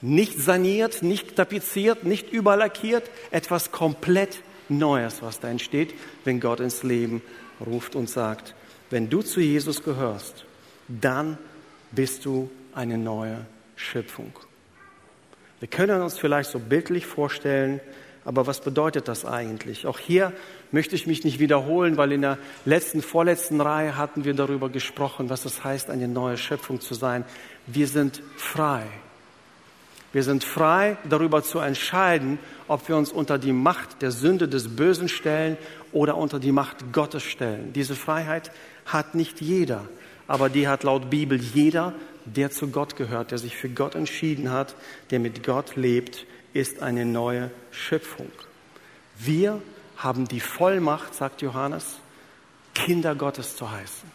Nicht 0.03 0.39
saniert, 0.39 1.03
nicht 1.03 1.35
tapeziert, 1.35 2.05
nicht 2.05 2.31
überlackiert, 2.31 3.09
etwas 3.31 3.73
komplett 3.73 4.43
Neues, 4.69 5.23
was 5.23 5.41
da 5.41 5.49
entsteht, 5.49 5.95
wenn 6.25 6.41
Gott 6.41 6.61
ins 6.61 6.83
Leben 6.83 7.23
ruft 7.59 7.97
und 7.97 8.11
sagt, 8.11 8.55
wenn 8.91 9.09
du 9.09 9.23
zu 9.23 9.41
Jesus 9.41 9.83
gehörst, 9.83 10.45
dann 10.89 11.39
bist 11.91 12.27
du 12.27 12.51
eine 12.75 12.99
neue 12.99 13.47
Schöpfung. 13.77 14.35
Wir 15.61 15.69
können 15.69 16.03
uns 16.03 16.19
vielleicht 16.19 16.51
so 16.51 16.59
bildlich 16.59 17.07
vorstellen, 17.07 17.81
aber 18.29 18.47
was 18.47 18.61
bedeutet 18.61 19.09
das 19.09 19.25
eigentlich? 19.25 19.87
Auch 19.87 19.99
hier 19.99 20.35
möchte 20.71 20.95
ich 20.95 21.07
mich 21.07 21.25
nicht 21.25 21.39
wiederholen, 21.39 21.97
weil 21.97 22.13
in 22.13 22.21
der 22.21 22.37
letzten, 22.67 23.01
vorletzten 23.01 23.59
Reihe 23.59 23.97
hatten 23.97 24.27
wir 24.27 24.35
darüber 24.35 24.69
gesprochen, 24.69 25.31
was 25.31 25.47
es 25.47 25.65
heißt, 25.65 25.89
eine 25.89 26.09
neue 26.09 26.37
Schöpfung 26.37 26.79
zu 26.83 26.93
sein. 26.93 27.25
Wir 27.67 27.89
sind 27.89 28.21
frei. 28.37 28.83
Wir 30.13 30.23
sind 30.25 30.45
frei, 30.45 30.99
darüber 31.09 31.43
zu 31.43 31.59
entscheiden, 31.59 32.39
ob 32.67 32.87
wir 32.91 32.99
uns 32.99 33.13
unter 33.13 33.39
die 33.39 33.55
Macht 33.55 34.03
der 34.03 34.11
Sünde 34.11 34.47
des 34.47 34.77
Bösen 34.77 35.09
stellen 35.09 35.57
oder 35.93 36.19
unter 36.19 36.39
die 36.39 36.53
Macht 36.53 36.93
Gottes 36.93 37.23
stellen. 37.23 37.73
Diese 37.73 37.97
Freiheit 37.97 38.51
hat 38.85 39.15
nicht 39.15 39.41
jeder, 39.41 39.89
aber 40.27 40.51
die 40.51 40.69
hat 40.69 40.83
laut 40.83 41.09
Bibel 41.09 41.41
jeder, 41.41 41.95
der 42.27 42.51
zu 42.51 42.69
Gott 42.69 42.95
gehört, 42.95 43.31
der 43.31 43.39
sich 43.39 43.57
für 43.57 43.71
Gott 43.71 43.95
entschieden 43.95 44.53
hat, 44.53 44.75
der 45.11 45.19
mit 45.19 45.45
Gott 45.45 45.77
lebt 45.77 46.27
ist 46.59 46.83
eine 46.83 47.05
neue 47.05 47.51
Schöpfung. 47.71 48.31
Wir 49.17 49.63
haben 49.97 50.27
die 50.27 50.41
Vollmacht, 50.41 51.15
sagt 51.15 51.41
Johannes, 51.41 51.97
Kinder 52.75 53.15
Gottes 53.15 53.57
zu 53.57 53.71
heißen. 53.71 54.11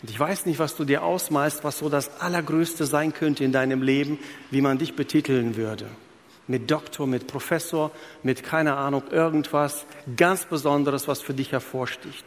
Und 0.00 0.10
ich 0.10 0.18
weiß 0.18 0.46
nicht, 0.46 0.58
was 0.58 0.76
du 0.76 0.84
dir 0.84 1.02
ausmalst, 1.02 1.64
was 1.64 1.78
so 1.78 1.88
das 1.88 2.20
Allergrößte 2.20 2.86
sein 2.86 3.12
könnte 3.12 3.42
in 3.42 3.52
deinem 3.52 3.82
Leben, 3.82 4.18
wie 4.50 4.60
man 4.60 4.78
dich 4.78 4.94
betiteln 4.94 5.56
würde. 5.56 5.86
Mit 6.46 6.70
Doktor, 6.70 7.06
mit 7.06 7.26
Professor, 7.26 7.90
mit 8.22 8.44
keine 8.44 8.76
Ahnung, 8.76 9.02
irgendwas 9.10 9.86
ganz 10.16 10.44
Besonderes, 10.44 11.08
was 11.08 11.22
für 11.22 11.34
dich 11.34 11.52
hervorsticht. 11.52 12.24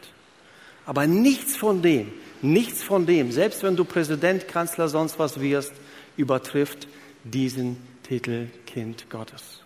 Aber 0.86 1.06
nichts 1.06 1.56
von 1.56 1.82
dem, 1.82 2.12
nichts 2.42 2.82
von 2.82 3.06
dem, 3.06 3.30
selbst 3.32 3.62
wenn 3.62 3.76
du 3.76 3.84
Präsident, 3.84 4.48
Kanzler, 4.48 4.88
sonst 4.88 5.18
was 5.18 5.40
wirst, 5.40 5.72
übertrifft 6.16 6.88
diesen 7.24 7.76
Titel 8.08 8.48
Kind 8.64 9.10
Gottes. 9.10 9.60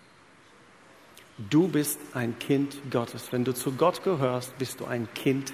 Du 1.49 1.69
bist 1.69 1.97
ein 2.13 2.37
Kind 2.39 2.75
Gottes. 2.91 3.31
Wenn 3.31 3.45
du 3.45 3.53
zu 3.53 3.71
Gott 3.71 4.03
gehörst, 4.03 4.57
bist 4.57 4.81
du 4.81 4.85
ein 4.85 5.07
Kind 5.15 5.53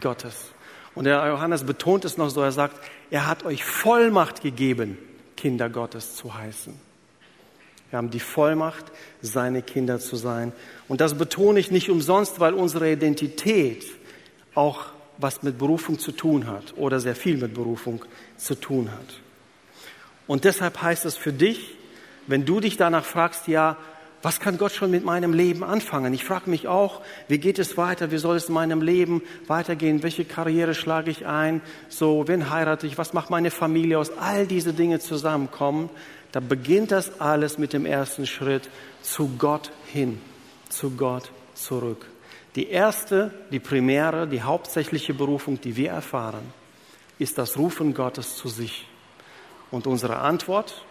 Gottes. 0.00 0.52
Und 0.94 1.04
der 1.04 1.26
Johannes 1.28 1.64
betont 1.64 2.06
es 2.06 2.16
noch 2.16 2.30
so, 2.30 2.40
er 2.40 2.52
sagt, 2.52 2.80
er 3.10 3.26
hat 3.26 3.44
euch 3.44 3.62
Vollmacht 3.62 4.40
gegeben, 4.40 4.96
Kinder 5.36 5.68
Gottes 5.68 6.16
zu 6.16 6.34
heißen. 6.34 6.74
Wir 7.90 7.98
haben 7.98 8.10
die 8.10 8.20
Vollmacht, 8.20 8.86
seine 9.20 9.60
Kinder 9.60 9.98
zu 9.98 10.16
sein. 10.16 10.52
Und 10.88 11.02
das 11.02 11.18
betone 11.18 11.60
ich 11.60 11.70
nicht 11.70 11.90
umsonst, 11.90 12.40
weil 12.40 12.54
unsere 12.54 12.90
Identität 12.90 13.84
auch 14.54 14.86
was 15.18 15.42
mit 15.42 15.58
Berufung 15.58 15.98
zu 15.98 16.12
tun 16.12 16.46
hat 16.46 16.72
oder 16.78 17.00
sehr 17.00 17.16
viel 17.16 17.36
mit 17.36 17.52
Berufung 17.52 18.02
zu 18.38 18.54
tun 18.54 18.90
hat. 18.90 19.20
Und 20.26 20.44
deshalb 20.44 20.80
heißt 20.80 21.04
es 21.04 21.16
für 21.16 21.34
dich, 21.34 21.76
wenn 22.30 22.44
du 22.44 22.60
dich 22.60 22.76
danach 22.76 23.04
fragst, 23.04 23.48
ja, 23.48 23.76
was 24.22 24.38
kann 24.38 24.58
Gott 24.58 24.72
schon 24.72 24.90
mit 24.90 25.04
meinem 25.04 25.32
Leben 25.32 25.64
anfangen? 25.64 26.12
Ich 26.12 26.24
frage 26.24 26.50
mich 26.50 26.68
auch, 26.68 27.00
wie 27.28 27.38
geht 27.38 27.58
es 27.58 27.78
weiter? 27.78 28.10
Wie 28.10 28.18
soll 28.18 28.36
es 28.36 28.48
in 28.48 28.54
meinem 28.54 28.82
Leben 28.82 29.22
weitergehen? 29.46 30.02
Welche 30.02 30.26
Karriere 30.26 30.74
schlage 30.74 31.10
ich 31.10 31.26
ein? 31.26 31.62
So, 31.88 32.28
wen 32.28 32.50
heirate 32.50 32.86
ich? 32.86 32.98
Was 32.98 33.14
macht 33.14 33.30
meine 33.30 33.50
Familie 33.50 33.98
aus? 33.98 34.10
All 34.18 34.46
diese 34.46 34.74
Dinge 34.74 35.00
zusammenkommen. 35.00 35.88
Da 36.32 36.40
beginnt 36.40 36.92
das 36.92 37.20
alles 37.20 37.56
mit 37.56 37.72
dem 37.72 37.86
ersten 37.86 38.26
Schritt 38.26 38.68
zu 39.02 39.30
Gott 39.38 39.72
hin, 39.86 40.20
zu 40.68 40.90
Gott 40.90 41.32
zurück. 41.54 42.06
Die 42.56 42.68
erste, 42.68 43.30
die 43.50 43.60
primäre, 43.60 44.28
die 44.28 44.42
hauptsächliche 44.42 45.14
Berufung, 45.14 45.60
die 45.60 45.76
wir 45.76 45.90
erfahren, 45.90 46.52
ist 47.18 47.38
das 47.38 47.56
Rufen 47.56 47.94
Gottes 47.94 48.36
zu 48.36 48.48
sich. 48.48 48.86
Und 49.70 49.86
unsere 49.86 50.18
Antwort, 50.18 50.84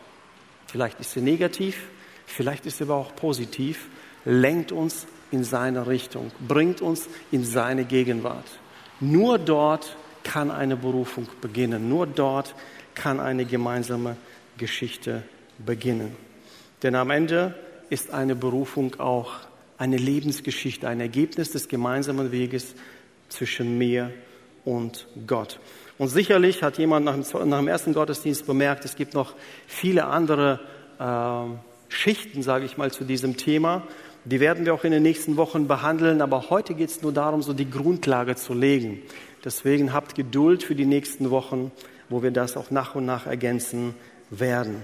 vielleicht 0.70 1.00
ist 1.00 1.12
sie 1.12 1.22
negativ, 1.22 1.88
vielleicht 2.26 2.66
ist 2.66 2.78
sie 2.78 2.84
aber 2.84 2.96
auch 2.96 3.16
positiv, 3.16 3.88
lenkt 4.26 4.72
uns 4.72 5.08
in 5.32 5.44
seine 5.44 5.88
Richtung, 5.88 6.32
bringt 6.48 6.82
uns 6.82 7.08
in 7.32 7.44
seine 7.44 7.86
Gegenwart. 7.86 8.46
Nur 9.00 9.38
dort 9.40 9.96
kann 10.24 10.52
eine 10.52 10.76
Berufung 10.76 11.28
beginnen. 11.42 11.90
Nur 11.90 12.06
dort 12.06 12.56
kann 12.94 13.20
eine 13.20 13.46
gemeinsame 13.46 14.18
Geschichte 14.58 15.24
beginnen. 15.58 16.16
Denn 16.84 16.96
am 16.96 17.10
Ende 17.10 17.56
ist 17.90 18.12
eine 18.12 18.36
Berufung 18.36 19.00
auch 19.00 19.32
eine 19.78 19.98
Lebensgeschichte, 19.98 20.88
ein 20.88 21.00
Ergebnis 21.00 21.52
des 21.52 21.68
gemeinsamen 21.68 22.32
Weges 22.32 22.76
zwischen 23.30 23.78
mir 23.78 24.12
und 24.66 25.08
Gott. 25.26 25.60
Und 26.00 26.08
sicherlich 26.08 26.64
hat 26.64 26.78
jemand 26.78 27.06
nach 27.06 27.14
dem, 27.14 27.50
nach 27.50 27.60
dem 27.60 27.68
ersten 27.68 27.94
Gottesdienst 27.94 28.48
bemerkt, 28.48 28.86
es 28.86 28.96
gibt 28.96 29.14
noch 29.14 29.36
viele 29.68 30.06
andere 30.06 30.62
äh, 30.98 31.94
Schichten, 31.94 32.42
sage 32.42 32.64
ich 32.66 32.78
mal, 32.78 32.90
zu 32.90 33.04
diesem 33.04 33.36
Thema. 33.36 33.84
Die 34.24 34.40
werden 34.40 34.66
wir 34.66 34.74
auch 34.74 34.86
in 34.86 34.92
den 34.92 35.04
nächsten 35.04 35.36
Wochen 35.36 35.68
behandeln, 35.68 36.22
aber 36.22 36.50
heute 36.50 36.74
geht 36.74 36.90
es 36.90 37.02
nur 37.02 37.12
darum, 37.12 37.42
so 37.42 37.52
die 37.52 37.70
Grundlage 37.70 38.36
zu 38.36 38.54
legen. 38.54 39.02
Deswegen 39.44 39.92
habt 39.92 40.16
Geduld 40.16 40.64
für 40.64 40.74
die 40.74 40.86
nächsten 40.86 41.32
Wochen, 41.32 41.70
wo 42.08 42.24
wir 42.24 42.32
das 42.32 42.56
auch 42.56 42.72
nach 42.72 42.96
und 42.96 43.06
nach 43.06 43.28
ergänzen 43.28 43.94
werden. 44.30 44.82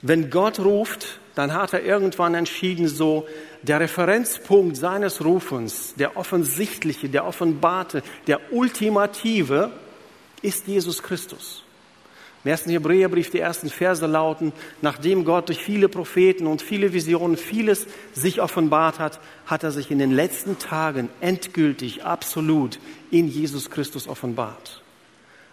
Wenn 0.00 0.30
Gott 0.30 0.60
ruft, 0.60 1.18
dann 1.34 1.54
hat 1.54 1.72
er 1.72 1.82
irgendwann 1.82 2.34
entschieden, 2.34 2.86
so 2.86 3.26
der 3.62 3.80
Referenzpunkt 3.80 4.76
seines 4.76 5.24
Rufens, 5.24 5.94
der 5.96 6.16
offensichtliche, 6.16 7.08
der 7.08 7.26
offenbarte, 7.26 8.02
der 8.28 8.52
ultimative, 8.52 9.72
ist 10.44 10.66
Jesus 10.66 11.02
Christus. 11.02 11.62
Im 12.44 12.50
ersten 12.50 12.70
Hebräerbrief, 12.70 13.30
die 13.30 13.38
ersten 13.38 13.70
Verse 13.70 14.04
lauten, 14.04 14.52
nachdem 14.82 15.24
Gott 15.24 15.48
durch 15.48 15.60
viele 15.60 15.88
Propheten 15.88 16.46
und 16.46 16.60
viele 16.60 16.92
Visionen 16.92 17.38
vieles 17.38 17.86
sich 18.12 18.42
offenbart 18.42 18.98
hat, 18.98 19.18
hat 19.46 19.62
er 19.62 19.72
sich 19.72 19.90
in 19.90 19.98
den 19.98 20.12
letzten 20.12 20.58
Tagen 20.58 21.08
endgültig, 21.22 22.04
absolut 22.04 22.78
in 23.10 23.28
Jesus 23.28 23.70
Christus 23.70 24.06
offenbart. 24.06 24.82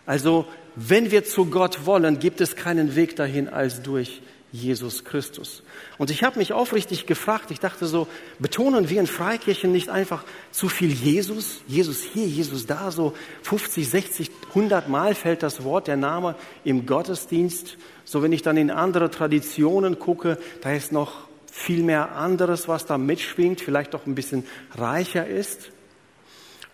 Also, 0.06 0.46
wenn 0.76 1.12
wir 1.12 1.24
zu 1.24 1.46
Gott 1.46 1.86
wollen, 1.86 2.20
gibt 2.20 2.42
es 2.42 2.58
keinen 2.58 2.96
Weg 2.96 3.16
dahin 3.16 3.48
als 3.48 3.82
durch 3.82 4.22
Jesus 4.51 5.05
Christus. 5.05 5.63
Und 5.98 6.12
ich 6.12 6.24
habe 6.24 6.39
mich 6.39 6.51
aufrichtig 6.51 7.05
gefragt, 7.05 7.51
ich 7.51 7.60
dachte 7.60 7.88
so, 7.88 8.08
betonen 8.39 8.89
wir 8.89 9.00
in 9.00 9.08
Freikirchen 9.08 9.72
nicht 9.72 9.89
einfach 9.89 10.24
zu 10.51 10.67
viel 10.67 10.91
Jesus? 10.91 11.62
Jesus 11.67 12.01
hier, 12.01 12.27
Jesus 12.27 12.65
da, 12.65 12.91
so 12.91 13.13
50, 13.43 13.89
60, 13.89 14.31
100 14.50 14.89
Mal 14.89 15.15
fällt 15.15 15.41
das 15.41 15.63
Wort, 15.63 15.88
der 15.88 15.98
Name 15.98 16.36
im 16.63 16.86
Gottesdienst. 16.86 17.77
So 18.03 18.22
wenn 18.22 18.34
ich 18.34 18.41
dann 18.41 18.58
in 18.58 18.72
andere 18.72 19.10
Traditionen 19.10 20.00
gucke, 20.00 20.38
da 20.62 20.74
ist 20.74 20.91
noch 20.91 21.13
viel 21.50 21.84
mehr 21.84 22.15
anderes, 22.15 22.67
was 22.67 22.86
da 22.86 22.98
mitschwingt, 22.98 23.62
vielleicht 23.62 23.96
auch 23.96 24.05
ein 24.05 24.15
bisschen 24.15 24.46
reicher 24.75 25.27
ist. 25.27 25.72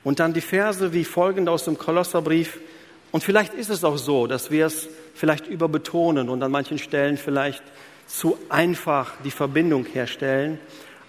Und 0.03 0.19
dann 0.19 0.33
die 0.33 0.41
Verse 0.41 0.93
wie 0.93 1.03
folgende 1.03 1.51
aus 1.51 1.65
dem 1.65 1.77
Kolosserbrief. 1.77 2.59
Und 3.11 3.23
vielleicht 3.23 3.53
ist 3.53 3.69
es 3.69 3.83
auch 3.83 3.97
so, 3.97 4.27
dass 4.27 4.51
wir 4.51 4.65
es 4.65 4.89
vielleicht 5.13 5.47
überbetonen 5.47 6.29
und 6.29 6.43
an 6.43 6.51
manchen 6.51 6.77
Stellen 6.77 7.17
vielleicht 7.17 7.63
zu 8.05 8.37
einfach 8.49 9.13
die 9.23 9.31
Verbindung 9.31 9.85
herstellen. 9.85 10.59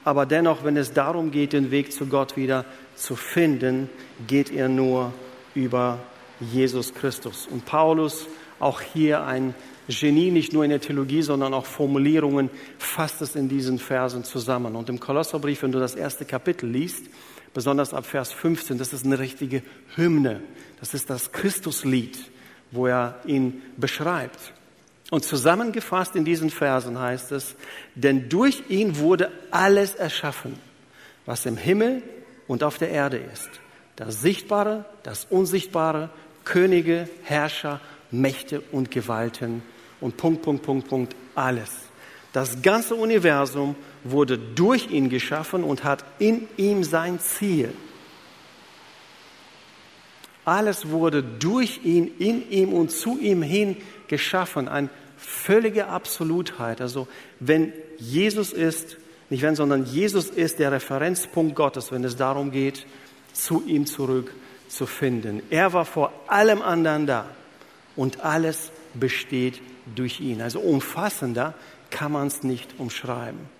Aber 0.04 0.26
dennoch, 0.26 0.64
wenn 0.64 0.76
es 0.76 0.92
darum 0.92 1.30
geht, 1.30 1.52
den 1.52 1.70
Weg 1.70 1.92
zu 1.92 2.06
Gott 2.06 2.36
wieder 2.36 2.64
zu 2.94 3.16
finden, 3.16 3.90
geht 4.26 4.50
er 4.50 4.68
nur 4.68 5.12
über 5.54 5.98
Jesus 6.40 6.94
Christus. 6.94 7.46
Und 7.50 7.66
Paulus, 7.66 8.26
auch 8.60 8.80
hier 8.80 9.24
ein 9.24 9.54
Genie, 9.88 10.30
nicht 10.30 10.52
nur 10.52 10.64
in 10.64 10.70
der 10.70 10.80
Theologie, 10.80 11.22
sondern 11.22 11.54
auch 11.54 11.66
Formulierungen, 11.66 12.50
fasst 12.78 13.22
es 13.22 13.34
in 13.36 13.48
diesen 13.48 13.78
Versen 13.78 14.24
zusammen. 14.24 14.76
Und 14.76 14.88
im 14.88 15.00
Kolosserbrief, 15.00 15.62
wenn 15.62 15.72
du 15.72 15.78
das 15.78 15.94
erste 15.94 16.24
Kapitel 16.24 16.68
liest, 16.68 17.06
besonders 17.58 17.92
ab 17.92 18.06
Vers 18.06 18.32
15, 18.32 18.78
das 18.78 18.92
ist 18.92 19.04
eine 19.04 19.18
richtige 19.18 19.62
Hymne. 19.96 20.40
Das 20.78 20.94
ist 20.94 21.10
das 21.10 21.32
Christuslied 21.32 22.16
wo 22.70 22.86
er 22.86 23.20
ihn 23.24 23.62
beschreibt. 23.76 24.52
Und 25.10 25.24
zusammengefasst 25.24 26.16
in 26.16 26.24
diesen 26.24 26.50
Versen 26.50 26.98
heißt 26.98 27.32
es, 27.32 27.54
denn 27.94 28.28
durch 28.28 28.64
ihn 28.68 28.98
wurde 28.98 29.30
alles 29.50 29.94
erschaffen, 29.94 30.58
was 31.24 31.46
im 31.46 31.56
Himmel 31.56 32.02
und 32.46 32.62
auf 32.62 32.78
der 32.78 32.90
Erde 32.90 33.16
ist. 33.16 33.48
Das 33.96 34.20
Sichtbare, 34.20 34.84
das 35.02 35.26
Unsichtbare, 35.30 36.10
Könige, 36.44 37.08
Herrscher, 37.24 37.80
Mächte 38.10 38.60
und 38.72 38.90
Gewalten 38.90 39.62
und 40.00 40.16
Punkt, 40.16 40.42
Punkt, 40.42 40.62
Punkt, 40.62 40.88
Punkt, 40.88 41.16
alles. 41.34 41.70
Das 42.32 42.60
ganze 42.62 42.94
Universum 42.94 43.76
wurde 44.10 44.38
durch 44.38 44.90
ihn 44.90 45.08
geschaffen 45.08 45.64
und 45.64 45.84
hat 45.84 46.04
in 46.18 46.48
ihm 46.56 46.84
sein 46.84 47.18
Ziel. 47.20 47.72
Alles 50.44 50.88
wurde 50.88 51.22
durch 51.22 51.80
ihn, 51.84 52.10
in 52.18 52.50
ihm 52.50 52.72
und 52.72 52.90
zu 52.90 53.18
ihm 53.18 53.42
hin 53.42 53.76
geschaffen. 54.06 54.66
Eine 54.66 54.88
völlige 55.18 55.88
Absolutheit. 55.88 56.80
Also 56.80 57.06
wenn 57.38 57.72
Jesus 57.98 58.52
ist, 58.52 58.96
nicht 59.28 59.42
wenn, 59.42 59.56
sondern 59.56 59.84
Jesus 59.84 60.30
ist 60.30 60.58
der 60.58 60.72
Referenzpunkt 60.72 61.54
Gottes, 61.54 61.92
wenn 61.92 62.02
es 62.04 62.16
darum 62.16 62.50
geht, 62.50 62.86
zu 63.34 63.62
ihm 63.66 63.84
zurück 63.84 64.32
zu 64.68 64.86
finden. 64.86 65.42
Er 65.50 65.72
war 65.72 65.84
vor 65.84 66.12
allem 66.28 66.62
anderen 66.62 67.06
da 67.06 67.26
und 67.94 68.20
alles 68.20 68.70
besteht 68.94 69.60
durch 69.94 70.20
ihn. 70.20 70.40
Also 70.40 70.60
umfassender 70.60 71.54
kann 71.90 72.12
man 72.12 72.28
es 72.28 72.42
nicht 72.42 72.78
umschreiben. 72.78 73.57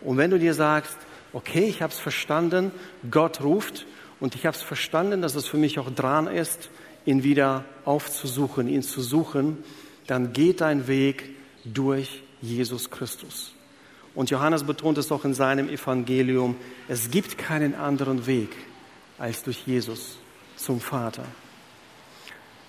Und 0.00 0.16
wenn 0.16 0.30
du 0.30 0.38
dir 0.38 0.54
sagst, 0.54 0.96
okay, 1.32 1.64
ich 1.64 1.82
habe 1.82 1.92
es 1.92 1.98
verstanden, 1.98 2.72
Gott 3.10 3.40
ruft 3.42 3.86
und 4.20 4.34
ich 4.34 4.46
habe 4.46 4.56
es 4.56 4.62
verstanden, 4.62 5.22
dass 5.22 5.34
es 5.34 5.46
für 5.46 5.56
mich 5.56 5.78
auch 5.78 5.90
dran 5.90 6.26
ist, 6.26 6.70
ihn 7.04 7.22
wieder 7.22 7.64
aufzusuchen, 7.84 8.68
ihn 8.68 8.82
zu 8.82 9.00
suchen. 9.00 9.58
Dann 10.06 10.32
geht 10.32 10.60
dein 10.60 10.88
Weg 10.88 11.30
durch 11.64 12.22
Jesus 12.40 12.90
Christus. 12.90 13.52
Und 14.14 14.30
Johannes 14.30 14.64
betont 14.64 14.98
es 14.98 15.12
auch 15.12 15.24
in 15.24 15.34
seinem 15.34 15.68
Evangelium, 15.68 16.56
es 16.88 17.10
gibt 17.10 17.38
keinen 17.38 17.74
anderen 17.74 18.26
Weg 18.26 18.50
als 19.18 19.42
durch 19.42 19.66
Jesus 19.66 20.18
zum 20.56 20.80
Vater. 20.80 21.24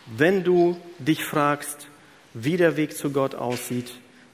Wenn 0.05 0.43
du 0.43 0.77
dich 0.99 1.23
fragst, 1.23 1.87
wie 2.33 2.57
der 2.57 2.77
Weg 2.77 2.95
zu 2.95 3.11
Gott 3.11 3.35
aussieht, 3.35 3.91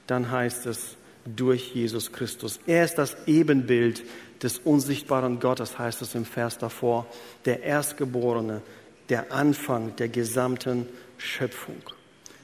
dann 0.07 0.29
heißt 0.29 0.65
es 0.65 0.97
durch 1.25 1.73
Jesus 1.73 2.11
Christus. 2.11 2.59
Er 2.67 2.85
ist 2.85 2.95
das 2.95 3.15
Ebenbild 3.25 4.03
des 4.43 4.59
unsichtbaren 4.59 5.39
Gottes, 5.39 5.79
heißt 5.79 6.01
es 6.01 6.15
im 6.15 6.25
Vers 6.25 6.57
davor, 6.57 7.07
der 7.45 7.63
Erstgeborene, 7.63 8.61
der 9.09 9.31
Anfang 9.31 9.95
der 9.95 10.09
gesamten 10.09 10.87
Schöpfung. 11.17 11.81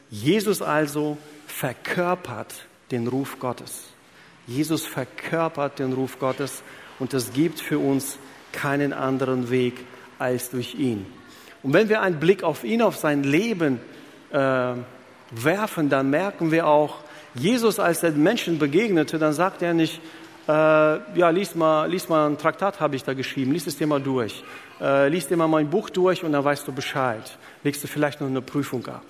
Jesus 0.10 0.62
also 0.62 1.18
verkörpert 1.48 2.66
den 2.92 3.08
Ruf 3.08 3.40
Gottes. 3.40 3.84
Jesus 4.48 4.86
verkörpert 4.86 5.80
den 5.80 5.94
Ruf 5.94 6.20
Gottes 6.20 6.64
und 7.00 7.14
es 7.14 7.34
gibt 7.34 7.60
für 7.60 7.80
uns 7.80 8.18
keinen 8.52 8.94
anderen 8.94 9.50
Weg 9.50 9.86
als 10.20 10.50
durch 10.50 10.76
ihn. 10.76 11.06
Und 11.64 11.74
wenn 11.74 11.90
wir 11.90 12.02
einen 12.02 12.20
Blick 12.20 12.44
auf 12.44 12.64
ihn, 12.64 12.82
auf 12.82 12.98
sein 12.98 13.24
Leben 13.24 13.80
äh, 14.32 14.74
werfen, 15.32 15.90
dann 15.90 16.10
merken 16.10 16.52
wir 16.52 16.68
auch, 16.68 16.98
Jesus, 17.34 17.80
als 17.80 18.04
er 18.04 18.12
den 18.12 18.24
Menschen 18.24 18.60
begegnete, 18.60 19.18
dann 19.18 19.34
sagt 19.34 19.62
er 19.62 19.74
nicht, 19.74 20.02
äh, 20.48 20.52
ja, 20.52 21.30
lies 21.30 21.56
mal, 21.56 21.90
lies 21.90 22.10
mal 22.10 22.30
ein 22.30 22.38
Traktat, 22.38 22.80
habe 22.80 22.96
ich 22.96 23.04
da 23.04 23.14
geschrieben, 23.14 23.52
lies 23.52 23.68
es 23.68 23.78
dir 23.78 23.88
mal 23.88 24.02
durch. 24.02 24.44
Äh, 24.82 25.10
lies 25.10 25.28
dir 25.28 25.38
mal 25.38 25.48
mein 25.48 25.70
Buch 25.70 25.90
durch 25.90 26.24
und 26.24 26.32
dann 26.34 26.44
weißt 26.44 26.68
du 26.68 26.72
Bescheid. 26.72 27.38
Legst 27.64 27.84
du 27.84 27.88
vielleicht 27.88 28.22
noch 28.22 28.28
eine 28.28 28.42
Prüfung 28.42 28.86
ab. 28.88 29.04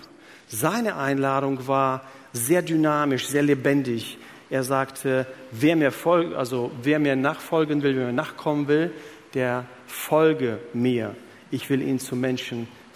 Seine 0.48 0.98
Einladung 0.98 1.68
war 1.68 2.02
sehr 2.34 2.62
dynamisch, 2.62 3.28
sehr 3.28 3.44
lebendig. 3.44 4.18
Er 4.50 4.64
sagte, 4.64 5.26
wer 5.52 5.78
mir, 5.78 5.92
folg, 5.92 6.36
also 6.36 6.72
wer 6.84 7.00
mir 7.00 7.16
nachfolgen 7.16 7.82
will, 7.84 7.96
wer 7.96 8.08
mir 8.08 8.14
nachkommen 8.14 8.68
will, 8.68 8.92
der 9.34 9.66
folge 9.88 10.60
mir. 10.74 11.16
Ich 11.52 11.70
will 11.70 11.82
ihn 11.82 12.00
zu 12.00 12.18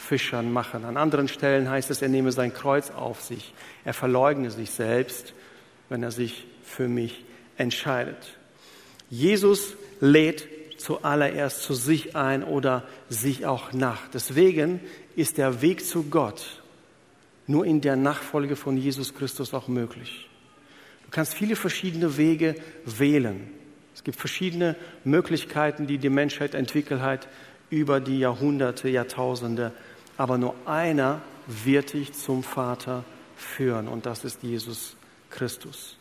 Menschenfischern 0.05 0.51
machen. 0.51 0.85
An 0.85 0.97
anderen 0.97 1.27
Stellen 1.27 1.69
heißt 1.69 1.89
es, 1.89 2.01
er 2.01 2.09
nehme 2.09 2.31
sein 2.31 2.53
Kreuz 2.53 2.91
auf 2.91 3.21
sich. 3.21 3.53
Er 3.83 3.93
verleugne 3.93 4.51
sich 4.51 4.71
selbst, 4.71 5.33
wenn 5.89 6.03
er 6.03 6.11
sich 6.11 6.45
für 6.63 6.87
mich 6.87 7.23
entscheidet. 7.57 8.37
Jesus 9.09 9.75
lädt 9.99 10.47
zuallererst 10.77 11.61
zu 11.61 11.73
sich 11.73 12.15
ein 12.15 12.43
oder 12.43 12.83
sich 13.09 13.45
auch 13.45 13.73
nach. 13.73 14.07
Deswegen 14.13 14.79
ist 15.15 15.37
der 15.37 15.61
Weg 15.61 15.85
zu 15.85 16.03
Gott 16.03 16.61
nur 17.47 17.65
in 17.65 17.81
der 17.81 17.95
Nachfolge 17.95 18.55
von 18.55 18.77
Jesus 18.77 19.13
Christus 19.13 19.53
auch 19.53 19.67
möglich. 19.67 20.27
Du 21.05 21.11
kannst 21.11 21.33
viele 21.33 21.55
verschiedene 21.55 22.17
Wege 22.17 22.55
wählen. 22.85 23.51
Es 23.93 24.03
gibt 24.03 24.19
verschiedene 24.19 24.75
Möglichkeiten, 25.03 25.87
die 25.87 25.97
die 25.97 26.09
Menschheit 26.09 26.53
entwickelt 26.55 27.01
hat 27.01 27.27
über 27.69 27.99
die 27.99 28.19
Jahrhunderte, 28.19 28.89
Jahrtausende 28.89 29.71
aber 30.17 30.37
nur 30.37 30.55
einer 30.65 31.21
wird 31.47 31.93
dich 31.93 32.13
zum 32.13 32.43
Vater 32.43 33.03
führen 33.35 33.87
und 33.87 34.05
das 34.05 34.23
ist 34.23 34.43
Jesus 34.43 34.95
Christus. 35.29 35.97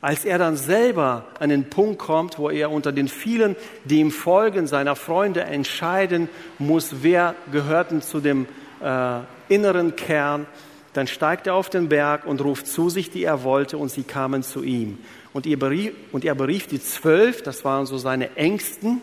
Als 0.00 0.26
er 0.26 0.36
dann 0.36 0.56
selber 0.56 1.24
an 1.40 1.48
den 1.48 1.70
Punkt 1.70 1.98
kommt, 1.98 2.38
wo 2.38 2.50
er 2.50 2.70
unter 2.70 2.92
den 2.92 3.08
vielen, 3.08 3.56
die 3.84 4.00
ihm 4.00 4.10
folgen, 4.10 4.66
seiner 4.66 4.96
Freunde 4.96 5.44
entscheiden 5.44 6.28
muss, 6.58 6.96
wer 7.02 7.34
gehörten 7.50 8.02
zu 8.02 8.20
dem 8.20 8.46
äh, 8.82 9.20
inneren 9.48 9.96
Kern, 9.96 10.46
dann 10.92 11.06
steigt 11.06 11.46
er 11.46 11.54
auf 11.54 11.70
den 11.70 11.88
Berg 11.88 12.26
und 12.26 12.42
ruft 12.42 12.66
zu 12.66 12.90
sich, 12.90 13.10
die 13.10 13.24
er 13.24 13.44
wollte, 13.44 13.78
und 13.78 13.90
sie 13.90 14.02
kamen 14.02 14.42
zu 14.42 14.62
ihm. 14.62 14.98
Und 15.32 15.46
er 15.46 15.56
berief, 15.56 15.92
und 16.12 16.24
er 16.24 16.34
berief 16.34 16.66
die 16.66 16.82
zwölf, 16.82 17.42
das 17.42 17.64
waren 17.64 17.86
so 17.86 17.96
seine 17.96 18.36
Ängsten, 18.36 19.00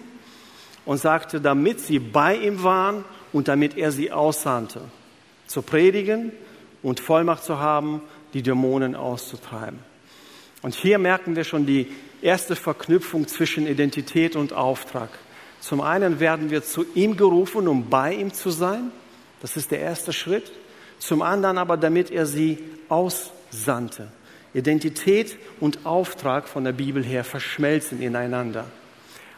und 0.85 0.97
sagte, 0.97 1.41
damit 1.41 1.79
sie 1.79 1.99
bei 1.99 2.35
ihm 2.35 2.63
waren 2.63 3.03
und 3.33 3.47
damit 3.47 3.77
er 3.77 3.91
sie 3.91 4.11
aussandte, 4.11 4.81
zu 5.47 5.61
predigen 5.61 6.31
und 6.83 6.99
Vollmacht 6.99 7.43
zu 7.43 7.59
haben, 7.59 8.01
die 8.33 8.41
Dämonen 8.41 8.95
auszutreiben. 8.95 9.79
Und 10.61 10.75
hier 10.75 10.99
merken 10.99 11.35
wir 11.35 11.43
schon 11.43 11.65
die 11.65 11.87
erste 12.21 12.55
Verknüpfung 12.55 13.27
zwischen 13.27 13.67
Identität 13.67 14.35
und 14.35 14.53
Auftrag. 14.53 15.09
Zum 15.59 15.81
einen 15.81 16.19
werden 16.19 16.49
wir 16.49 16.63
zu 16.63 16.85
ihm 16.95 17.17
gerufen, 17.17 17.67
um 17.67 17.89
bei 17.89 18.13
ihm 18.13 18.33
zu 18.33 18.49
sein. 18.49 18.91
Das 19.41 19.57
ist 19.57 19.71
der 19.71 19.79
erste 19.79 20.13
Schritt. 20.13 20.51
Zum 20.99 21.21
anderen 21.21 21.57
aber, 21.57 21.77
damit 21.77 22.11
er 22.11 22.25
sie 22.25 22.59
aussandte. 22.89 24.07
Identität 24.53 25.37
und 25.59 25.85
Auftrag 25.85 26.47
von 26.47 26.63
der 26.63 26.73
Bibel 26.73 27.03
her 27.03 27.23
verschmelzen 27.23 28.01
ineinander. 28.01 28.65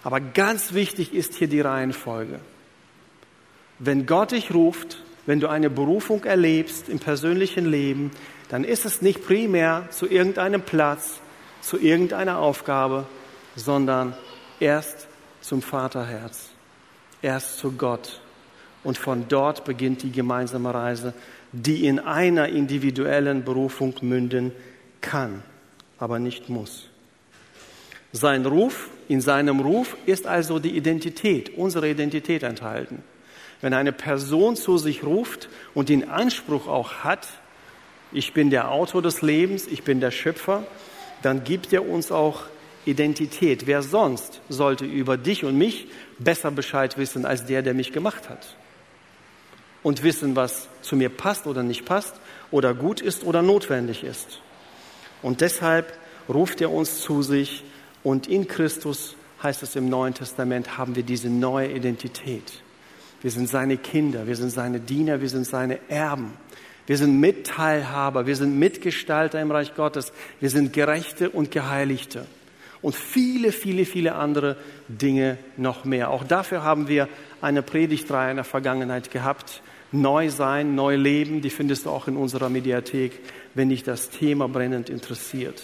Aber 0.04 0.20
ganz 0.20 0.74
wichtig 0.74 1.14
ist 1.14 1.36
hier 1.36 1.48
die 1.48 1.62
Reihenfolge. 1.62 2.40
Wenn 3.86 4.06
Gott 4.06 4.32
dich 4.32 4.54
ruft, 4.54 5.02
wenn 5.26 5.42
du 5.42 5.50
eine 5.50 5.70
Berufung 5.70 6.24
erlebst 6.24 6.88
im 6.88 7.00
persönlichen 7.00 7.66
Leben, 7.66 8.12
dann 8.48 8.64
ist 8.64 8.86
es 8.86 9.02
nicht 9.02 9.26
primär 9.26 9.90
zu 9.90 10.08
irgendeinem 10.08 10.62
Platz, 10.62 11.20
zu 11.60 11.78
irgendeiner 11.78 12.38
Aufgabe, 12.38 13.08
sondern 13.58 14.16
erst 14.62 15.08
zum 15.42 15.62
Vaterherz, 15.62 16.52
erst 17.22 17.58
zu 17.58 17.74
Gott. 17.74 18.22
Und 18.86 18.98
von 18.98 19.26
dort 19.28 19.66
beginnt 19.66 20.04
die 20.04 20.14
gemeinsame 20.14 20.74
Reise, 20.74 21.14
die 21.52 21.86
in 21.86 22.00
einer 22.00 22.48
individuellen 22.48 23.44
Berufung 23.44 23.96
münden 24.00 24.54
kann, 25.02 25.44
aber 26.00 26.20
nicht 26.20 26.48
muss. 26.48 26.88
Sein 28.14 28.46
Ruf, 28.46 28.90
in 29.10 29.20
seinem 29.20 29.60
Ruf 29.60 29.98
ist 30.06 30.26
also 30.26 30.60
die 30.60 30.78
Identität, 30.78 31.58
unsere 31.58 31.90
Identität 31.90 32.44
enthalten. 32.44 33.04
Wenn 33.62 33.74
eine 33.74 33.92
Person 33.92 34.56
zu 34.56 34.78
sich 34.78 35.04
ruft 35.04 35.50
und 35.74 35.90
den 35.90 36.10
Anspruch 36.10 36.68
auch 36.68 37.04
hat, 37.04 37.28
ich 38.12 38.34
bin 38.34 38.50
der 38.50 38.72
Autor 38.72 39.02
des 39.02 39.22
Lebens, 39.22 39.68
ich 39.68 39.84
bin 39.84 40.00
der 40.00 40.12
Schöpfer, 40.12 40.64
dann 41.22 41.44
gibt 41.44 41.74
er 41.74 41.88
uns 41.88 42.12
auch 42.12 42.44
Identität. 42.86 43.66
Wer 43.66 43.82
sonst 43.82 44.42
sollte 44.50 44.86
über 44.86 45.18
dich 45.18 45.46
und 45.46 45.58
mich 45.58 45.88
besser 46.20 46.52
Bescheid 46.52 46.98
wissen 46.98 47.26
als 47.26 47.46
der, 47.46 47.62
der 47.62 47.74
mich 47.74 47.94
gemacht 47.94 48.30
hat? 48.30 48.56
Und 49.82 50.04
wissen, 50.04 50.36
was 50.36 50.68
zu 50.82 50.96
mir 50.96 51.10
passt 51.10 51.48
oder 51.48 51.64
nicht 51.64 51.86
passt 51.86 52.16
oder 52.52 52.74
gut 52.74 53.02
ist 53.02 53.24
oder 53.24 53.42
notwendig 53.42 54.04
ist. 54.04 54.40
Und 55.22 55.42
deshalb 55.42 55.98
ruft 56.30 56.62
er 56.62 56.72
uns 56.72 57.02
zu 57.02 57.22
sich 57.22 57.64
und 58.04 58.28
in 58.28 58.48
Christus 58.48 59.16
heißt 59.42 59.64
es 59.64 59.76
im 59.76 59.90
Neuen 59.90 60.14
Testament, 60.14 60.78
haben 60.78 60.96
wir 60.96 61.04
diese 61.04 61.30
neue 61.30 61.72
Identität. 61.72 62.62
Wir 63.24 63.32
sind 63.32 63.50
seine 63.50 63.78
Kinder, 63.78 64.28
wir 64.28 64.36
sind 64.36 64.52
seine 64.52 64.82
Diener, 64.82 65.22
wir 65.22 65.30
sind 65.30 65.48
seine 65.48 65.80
Erben. 65.90 66.34
Wir 66.86 66.98
sind 66.98 67.22
Mitteilhaber, 67.22 68.28
wir 68.28 68.36
sind 68.36 68.60
Mitgestalter 68.60 69.42
im 69.42 69.50
Reich 69.50 69.74
Gottes, 69.74 70.12
wir 70.42 70.50
sind 70.50 70.74
Gerechte 70.74 71.30
und 71.30 71.50
Geheiligte. 71.50 72.26
Und 72.82 72.96
viele, 72.96 73.54
viele, 73.54 73.86
viele 73.86 74.16
andere 74.16 74.58
Dinge 74.90 75.38
noch 75.56 75.86
mehr. 75.86 76.10
Auch 76.10 76.26
dafür 76.26 76.64
haben 76.64 76.90
wir 76.90 77.08
eine 77.40 77.62
Predigtreihe 77.62 78.32
in 78.32 78.36
der 78.36 78.44
Vergangenheit 78.44 79.10
gehabt. 79.10 79.62
Neu 79.94 80.30
sein, 80.30 80.76
neu 80.76 80.98
leben, 80.98 81.40
die 81.42 81.50
findest 81.50 81.86
du 81.86 81.92
auch 81.92 82.10
in 82.10 82.18
unserer 82.18 82.50
Mediathek, 82.50 83.22
wenn 83.54 83.70
dich 83.70 83.84
das 83.84 84.10
Thema 84.10 84.50
brennend 84.50 84.90
interessiert. 84.90 85.64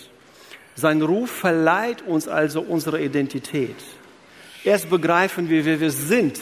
Sein 0.75 1.01
Ruf 1.01 1.29
verleiht 1.29 2.03
uns 2.03 2.29
also 2.29 2.61
unsere 2.61 3.03
Identität. 3.03 3.75
Erst 4.63 4.89
begreifen 4.89 5.49
wir, 5.49 5.65
wer 5.65 5.81
wir 5.81 5.91
sind 5.91 6.39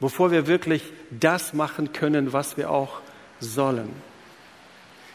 bevor 0.00 0.30
wir 0.30 0.46
wirklich 0.46 0.82
das 1.10 1.52
machen 1.52 1.92
können, 1.92 2.32
was 2.32 2.56
wir 2.56 2.70
auch 2.70 3.00
sollen. 3.38 3.90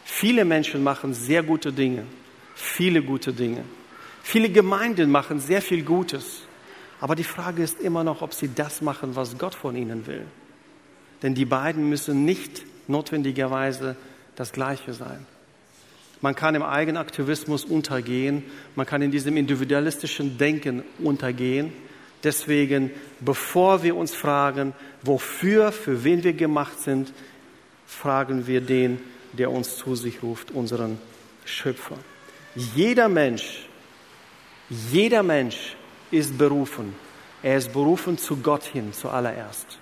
Viele 0.04 0.44
Menschen 0.44 0.84
machen 0.84 1.12
sehr 1.14 1.42
gute 1.42 1.72
Dinge, 1.72 2.04
viele 2.54 3.02
gute 3.02 3.32
Dinge. 3.32 3.64
Viele 4.22 4.48
Gemeinden 4.48 5.10
machen 5.10 5.40
sehr 5.40 5.62
viel 5.62 5.82
Gutes. 5.82 6.42
Aber 7.00 7.14
die 7.14 7.24
Frage 7.24 7.62
ist 7.62 7.80
immer 7.80 8.02
noch, 8.02 8.22
ob 8.22 8.32
sie 8.34 8.50
das 8.52 8.80
machen, 8.80 9.14
was 9.14 9.36
Gott 9.38 9.54
von 9.54 9.76
ihnen 9.76 10.06
will. 10.06 10.24
Denn 11.22 11.34
die 11.34 11.44
beiden 11.44 11.88
müssen 11.88 12.24
nicht 12.24 12.64
notwendigerweise 12.88 13.96
das 14.34 14.52
Gleiche 14.52 14.94
sein. 14.94 15.26
Man 16.22 16.34
kann 16.34 16.54
im 16.54 16.62
Eigenaktivismus 16.62 17.64
untergehen, 17.64 18.42
man 18.74 18.86
kann 18.86 19.02
in 19.02 19.10
diesem 19.10 19.36
individualistischen 19.36 20.38
Denken 20.38 20.82
untergehen 20.98 21.72
Deswegen, 22.26 22.90
bevor 23.20 23.84
wir 23.84 23.94
uns 23.94 24.12
fragen, 24.12 24.74
wofür, 25.00 25.70
für 25.70 26.02
wen 26.02 26.24
wir 26.24 26.32
gemacht 26.32 26.80
sind, 26.80 27.12
fragen 27.86 28.48
wir 28.48 28.60
den, 28.60 28.98
der 29.32 29.52
uns 29.52 29.76
zu 29.76 29.94
sich 29.94 30.24
ruft, 30.24 30.50
unseren 30.50 30.98
Schöpfer. 31.44 31.96
Jeder 32.74 33.08
Mensch, 33.08 33.68
jeder 34.68 35.22
Mensch 35.22 35.76
ist 36.10 36.36
berufen. 36.36 36.96
Er 37.44 37.58
ist 37.58 37.72
berufen 37.72 38.18
zu 38.18 38.38
Gott 38.38 38.64
hin 38.64 38.92
zuallererst. 38.92 39.78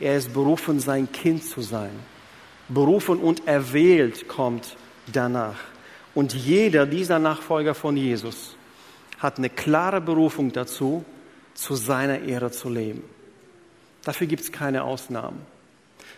Er 0.00 0.16
ist 0.16 0.34
berufen, 0.34 0.80
sein 0.80 1.12
Kind 1.12 1.44
zu 1.44 1.60
sein. 1.60 1.92
Berufen 2.68 3.20
und 3.20 3.46
erwählt 3.46 4.26
kommt 4.26 4.76
danach. 5.12 5.60
Und 6.12 6.34
jeder 6.34 6.86
dieser 6.86 7.20
Nachfolger 7.20 7.76
von 7.76 7.96
Jesus 7.96 8.56
hat 9.20 9.38
eine 9.38 9.48
klare 9.48 10.00
Berufung 10.00 10.50
dazu, 10.50 11.04
zu 11.54 11.74
seiner 11.74 12.20
Ehre 12.20 12.50
zu 12.50 12.68
leben. 12.68 13.02
Dafür 14.04 14.26
gibt 14.26 14.42
es 14.42 14.52
keine 14.52 14.84
Ausnahmen. 14.84 15.40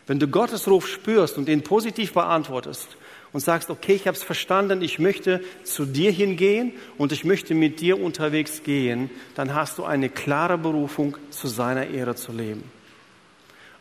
Wenn 0.06 0.18
du 0.18 0.28
Gottes 0.28 0.68
Ruf 0.68 0.88
spürst 0.88 1.36
und 1.36 1.48
ihn 1.48 1.62
positiv 1.62 2.12
beantwortest 2.12 2.96
und 3.32 3.40
sagst, 3.40 3.70
okay, 3.70 3.94
ich 3.94 4.06
habe 4.06 4.16
es 4.16 4.22
verstanden, 4.22 4.82
ich 4.82 4.98
möchte 4.98 5.42
zu 5.64 5.84
dir 5.84 6.10
hingehen 6.12 6.72
und 6.96 7.12
ich 7.12 7.24
möchte 7.24 7.54
mit 7.54 7.80
dir 7.80 8.00
unterwegs 8.00 8.62
gehen, 8.62 9.10
dann 9.34 9.54
hast 9.54 9.78
du 9.78 9.84
eine 9.84 10.08
klare 10.08 10.58
Berufung, 10.58 11.16
zu 11.30 11.48
seiner 11.48 11.88
Ehre 11.88 12.14
zu 12.14 12.32
leben. 12.32 12.64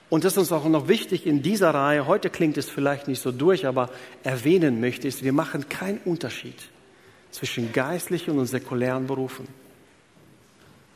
Und 0.09 0.23
das 0.23 0.33
ist 0.33 0.37
uns 0.37 0.51
auch 0.51 0.67
noch 0.67 0.87
wichtig 0.87 1.25
in 1.25 1.41
dieser 1.41 1.73
Reihe, 1.73 2.05
heute 2.05 2.29
klingt 2.29 2.57
es 2.57 2.69
vielleicht 2.69 3.07
nicht 3.07 3.21
so 3.21 3.31
durch, 3.31 3.65
aber 3.65 3.89
erwähnen 4.23 4.79
möchte 4.79 5.07
ich, 5.07 5.23
wir 5.23 5.33
machen 5.33 5.67
keinen 5.69 5.99
Unterschied 6.05 6.55
zwischen 7.31 7.71
geistlichen 7.73 8.37
und 8.37 8.45
säkulären 8.45 9.07
Berufen. 9.07 9.47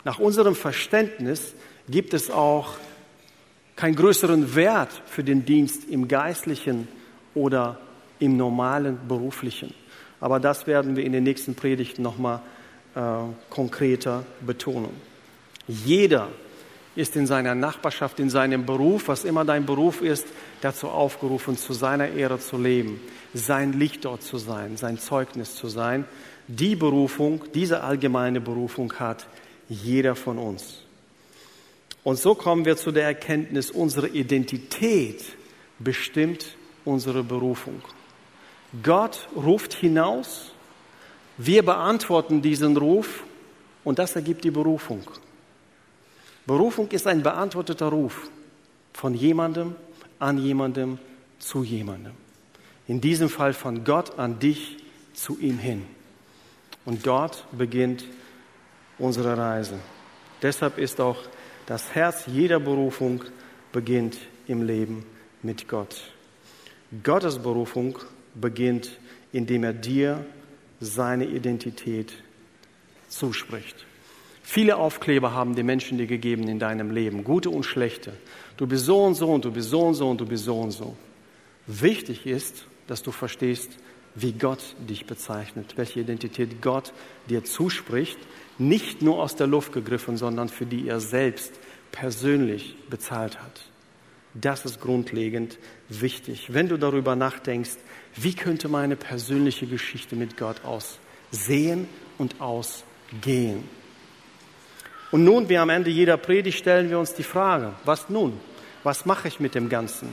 Nach 0.04 0.20
unserem 0.20 0.56
Verständnis 0.56 1.54
gibt 1.90 2.14
es 2.14 2.30
auch 2.32 2.76
keinen 3.76 3.96
größeren 3.96 4.56
Wert 4.56 5.02
für 5.06 5.24
den 5.24 5.46
Dienst 5.46 5.90
im 5.90 6.08
geistlichen 6.08 6.88
oder 7.34 7.80
im 8.20 8.38
normalen 8.38 9.00
beruflichen. 9.08 9.74
Aber 10.20 10.40
das 10.40 10.68
werden 10.68 10.96
wir 10.96 11.06
in 11.06 11.14
den 11.14 11.24
nächsten 11.24 11.56
Predigten 11.56 12.02
nochmal 12.02 12.42
äh, 12.96 13.02
konkreter 13.50 14.26
betonen. 14.46 14.92
Jeder 15.68 16.28
ist 16.96 17.16
in 17.16 17.28
seiner 17.28 17.56
Nachbarschaft, 17.56 18.20
in 18.20 18.30
seinem 18.30 18.66
Beruf, 18.66 19.08
was 19.08 19.24
immer 19.24 19.46
dein 19.46 19.66
Beruf 19.66 20.02
ist, 20.02 20.28
dazu 20.62 20.90
aufgerufen, 20.90 21.58
zu 21.58 21.74
seiner 21.74 22.10
Ehre 22.10 22.40
zu 22.40 22.58
leben, 22.58 23.00
sein 23.34 23.74
Licht 23.74 24.04
dort 24.06 24.24
zu 24.24 24.38
sein, 24.38 24.76
sein 24.76 24.98
Zeugnis 24.98 25.56
zu 25.56 25.68
sein. 25.70 26.06
Die 26.48 26.76
Berufung, 26.76 27.44
diese 27.54 27.84
allgemeine 27.84 28.42
Berufung 28.42 28.92
hat 29.00 29.28
jeder 29.70 30.16
von 30.16 30.38
uns. 30.38 30.80
Und 32.04 32.18
so 32.18 32.36
kommen 32.36 32.66
wir 32.66 32.76
zu 32.76 32.92
der 32.92 33.04
Erkenntnis, 33.04 33.72
unsere 33.72 34.08
Identität 34.10 35.24
bestimmt 35.80 36.56
unsere 36.86 37.24
Berufung. 37.24 37.82
Gott 38.84 39.28
ruft 39.36 39.74
hinaus, 39.74 40.52
wir 41.38 41.64
beantworten 41.64 42.42
diesen 42.42 42.78
Ruf 42.78 43.24
und 43.84 44.00
das 44.00 44.16
ergibt 44.16 44.44
die 44.44 44.52
Berufung. 44.52 45.04
Berufung 46.46 46.90
ist 46.90 47.08
ein 47.08 47.24
beantworteter 47.24 47.88
Ruf 47.88 48.30
von 48.94 49.14
jemandem 49.14 49.76
an 50.20 50.38
jemandem 50.38 51.00
zu 51.40 51.64
jemandem. 51.64 52.14
In 52.88 53.02
diesem 53.02 53.30
Fall 53.30 53.54
von 53.54 53.84
Gott 53.84 54.18
an 54.18 54.40
dich 54.40 54.78
zu 55.14 55.38
ihm 55.40 55.58
hin. 55.60 55.86
Und 56.86 57.06
dort 57.06 57.46
beginnt 57.52 58.04
unsere 59.00 59.38
Reise. 59.38 59.80
Deshalb 60.42 60.78
ist 60.78 61.02
auch 61.02 61.18
das 61.66 61.94
Herz 61.94 62.26
jeder 62.28 62.60
Berufung 62.60 63.24
beginnt 63.72 64.18
im 64.48 64.64
Leben 64.64 65.06
mit 65.44 65.68
Gott. 65.68 66.12
Gottes 67.04 67.40
Berufung 67.40 67.98
beginnt, 68.36 68.92
indem 69.32 69.64
er 69.64 69.74
dir 69.74 70.26
seine 70.80 71.26
Identität 71.26 72.14
zuspricht. 73.08 73.86
Viele 74.42 74.78
Aufkleber 74.78 75.34
haben 75.34 75.56
die 75.56 75.64
Menschen 75.64 76.00
dir 76.00 76.08
gegeben 76.08 76.48
in 76.48 76.58
deinem 76.58 76.90
Leben, 76.90 77.24
gute 77.24 77.52
und 77.52 77.64
schlechte. 77.64 78.14
Du 78.58 78.66
bist 78.66 78.86
so 78.86 79.04
und 79.04 79.14
so 79.14 79.32
und 79.32 79.46
du 79.46 79.52
bist 79.52 79.70
so 79.70 79.82
und 79.82 79.94
so 79.94 80.10
und 80.10 80.20
du 80.20 80.26
bist 80.26 80.46
so 80.46 80.60
und 80.60 80.72
so. 80.72 80.96
Wichtig 81.68 82.26
ist, 82.26 82.66
dass 82.88 83.04
du 83.04 83.12
verstehst, 83.12 83.70
wie 84.16 84.34
Gott 84.34 84.76
dich 84.80 85.06
bezeichnet, 85.06 85.74
welche 85.76 86.00
Identität 86.00 86.64
Gott 86.64 86.94
dir 87.30 87.44
zuspricht, 87.44 88.18
nicht 88.60 89.02
nur 89.02 89.22
aus 89.22 89.36
der 89.36 89.48
Luft 89.48 89.74
gegriffen, 89.74 90.18
sondern 90.18 90.50
für 90.50 90.66
die 90.66 90.88
er 90.88 91.00
selbst 91.00 91.54
persönlich 91.92 92.76
bezahlt 92.90 93.42
hat. 93.42 93.62
Das 94.34 94.66
ist 94.66 94.80
grundlegend 94.80 95.58
wichtig. 95.88 96.54
Wenn 96.54 96.70
du 96.70 96.78
darüber 96.78 97.16
nachdenkst, 97.16 97.78
wie 98.16 98.34
könnte 98.34 98.68
meine 98.68 98.96
persönliche 98.96 99.66
Geschichte 99.66 100.16
mit 100.16 100.38
Gott 100.38 100.58
aussehen 100.64 101.88
und 102.18 102.40
ausgehen? 102.40 103.64
Und 105.12 105.24
nun, 105.24 105.50
wie 105.50 105.58
am 105.58 105.70
Ende 105.70 105.90
jeder 105.90 106.18
Predigt, 106.18 106.60
stellen 106.60 106.90
wir 106.90 107.00
uns 107.00 107.16
die 107.16 107.24
Frage, 107.24 107.74
was 107.86 108.10
nun? 108.10 108.40
Was 108.84 109.06
mache 109.06 109.28
ich 109.28 109.40
mit 109.40 109.56
dem 109.56 109.68
Ganzen? 109.70 110.10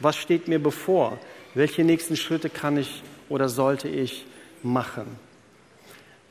Was 0.00 0.16
steht 0.16 0.48
mir 0.48 0.58
bevor? 0.58 1.18
Welche 1.54 1.84
nächsten 1.84 2.16
Schritte 2.16 2.50
kann 2.50 2.76
ich 2.76 3.02
oder 3.28 3.48
sollte 3.48 3.88
ich 3.88 4.26
machen? 4.62 5.06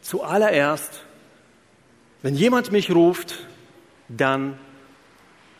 Zuallererst, 0.02 1.04
wenn 2.24 2.36
jemand 2.36 2.72
mich 2.72 2.90
ruft, 2.90 3.36
dann 4.08 4.58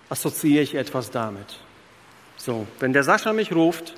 assoziiere 0.10 0.64
ich 0.64 0.76
etwas 0.76 1.12
damit. 1.12 1.60
So, 2.38 2.66
wenn 2.80 2.94
der 2.94 3.04
Sascha 3.04 3.34
mich 3.34 3.54
ruft, 3.54 3.94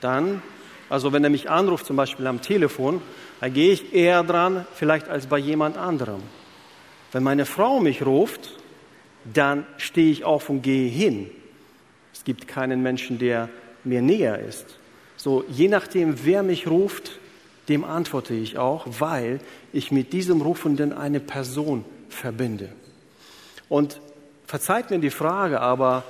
dann, 0.00 0.42
also 0.90 1.12
wenn 1.12 1.24
er 1.24 1.30
mich 1.30 1.48
anruft, 1.48 1.86
zum 1.86 1.96
Beispiel 1.96 2.26
am 2.26 2.42
Telefon, 2.42 3.00
dann 3.40 3.52
gehe 3.54 3.72
ich 3.72 3.94
eher 3.94 4.22
dran, 4.22 4.66
vielleicht 4.74 5.08
als 5.08 5.26
bei 5.26 5.38
jemand 5.38 5.76
anderem. 5.78 6.22
Wenn 7.12 7.22
meine 7.22 7.46
Frau 7.46 7.80
mich 7.80 8.04
ruft, 8.04 8.58
dann 9.24 9.66
stehe 9.76 10.10
ich 10.10 10.24
auf 10.24 10.50
und 10.50 10.62
gehe 10.62 10.90
hin. 10.90 11.30
Es 12.12 12.24
gibt 12.24 12.48
keinen 12.48 12.82
Menschen, 12.82 13.18
der 13.18 13.48
mir 13.84 14.02
näher 14.02 14.40
ist. 14.40 14.78
So, 15.16 15.44
je 15.48 15.68
nachdem, 15.68 16.24
wer 16.24 16.42
mich 16.42 16.66
ruft, 16.66 17.18
dem 17.68 17.84
antworte 17.84 18.34
ich 18.34 18.58
auch, 18.58 18.86
weil 18.98 19.40
ich 19.72 19.90
mit 19.90 20.12
diesem 20.12 20.40
Rufenden 20.40 20.92
eine 20.92 21.20
Person 21.20 21.84
verbinde. 22.08 22.70
Und 23.68 24.00
verzeiht 24.46 24.90
mir 24.90 24.98
die 24.98 25.10
Frage, 25.10 25.60
aber 25.60 26.04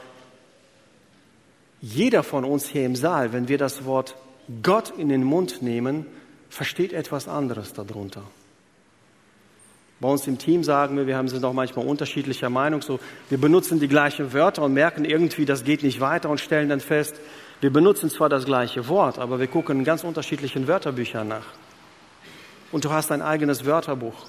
jeder 1.80 2.22
von 2.22 2.44
uns 2.44 2.68
hier 2.68 2.84
im 2.84 2.96
Saal, 2.96 3.32
wenn 3.32 3.48
wir 3.48 3.58
das 3.58 3.84
Wort 3.84 4.16
Gott 4.62 4.92
in 4.96 5.08
den 5.08 5.22
Mund 5.22 5.62
nehmen, 5.62 6.06
versteht 6.48 6.92
etwas 6.92 7.28
anderes 7.28 7.72
darunter. 7.72 8.22
Bei 10.00 10.08
uns 10.08 10.26
im 10.26 10.38
Team 10.38 10.64
sagen 10.64 10.96
wir, 10.96 11.06
wir 11.06 11.16
haben 11.16 11.28
sind 11.28 11.44
auch 11.44 11.52
manchmal 11.52 11.86
unterschiedlicher 11.86 12.50
Meinung, 12.50 12.82
so 12.82 13.00
wir 13.30 13.38
benutzen 13.38 13.80
die 13.80 13.88
gleichen 13.88 14.32
Wörter 14.32 14.62
und 14.62 14.74
merken 14.74 15.04
irgendwie, 15.04 15.44
das 15.44 15.64
geht 15.64 15.82
nicht 15.82 16.00
weiter 16.00 16.28
und 16.30 16.40
stellen 16.40 16.68
dann 16.68 16.80
fest, 16.80 17.16
wir 17.60 17.72
benutzen 17.72 18.10
zwar 18.10 18.28
das 18.28 18.44
gleiche 18.44 18.88
Wort, 18.88 19.18
aber 19.18 19.40
wir 19.40 19.46
gucken 19.46 19.78
in 19.78 19.84
ganz 19.84 20.04
unterschiedlichen 20.04 20.66
Wörterbüchern 20.66 21.28
nach. 21.28 21.46
Und 22.72 22.84
du 22.84 22.90
hast 22.90 23.12
ein 23.12 23.22
eigenes 23.22 23.64
Wörterbuch. 23.64 24.26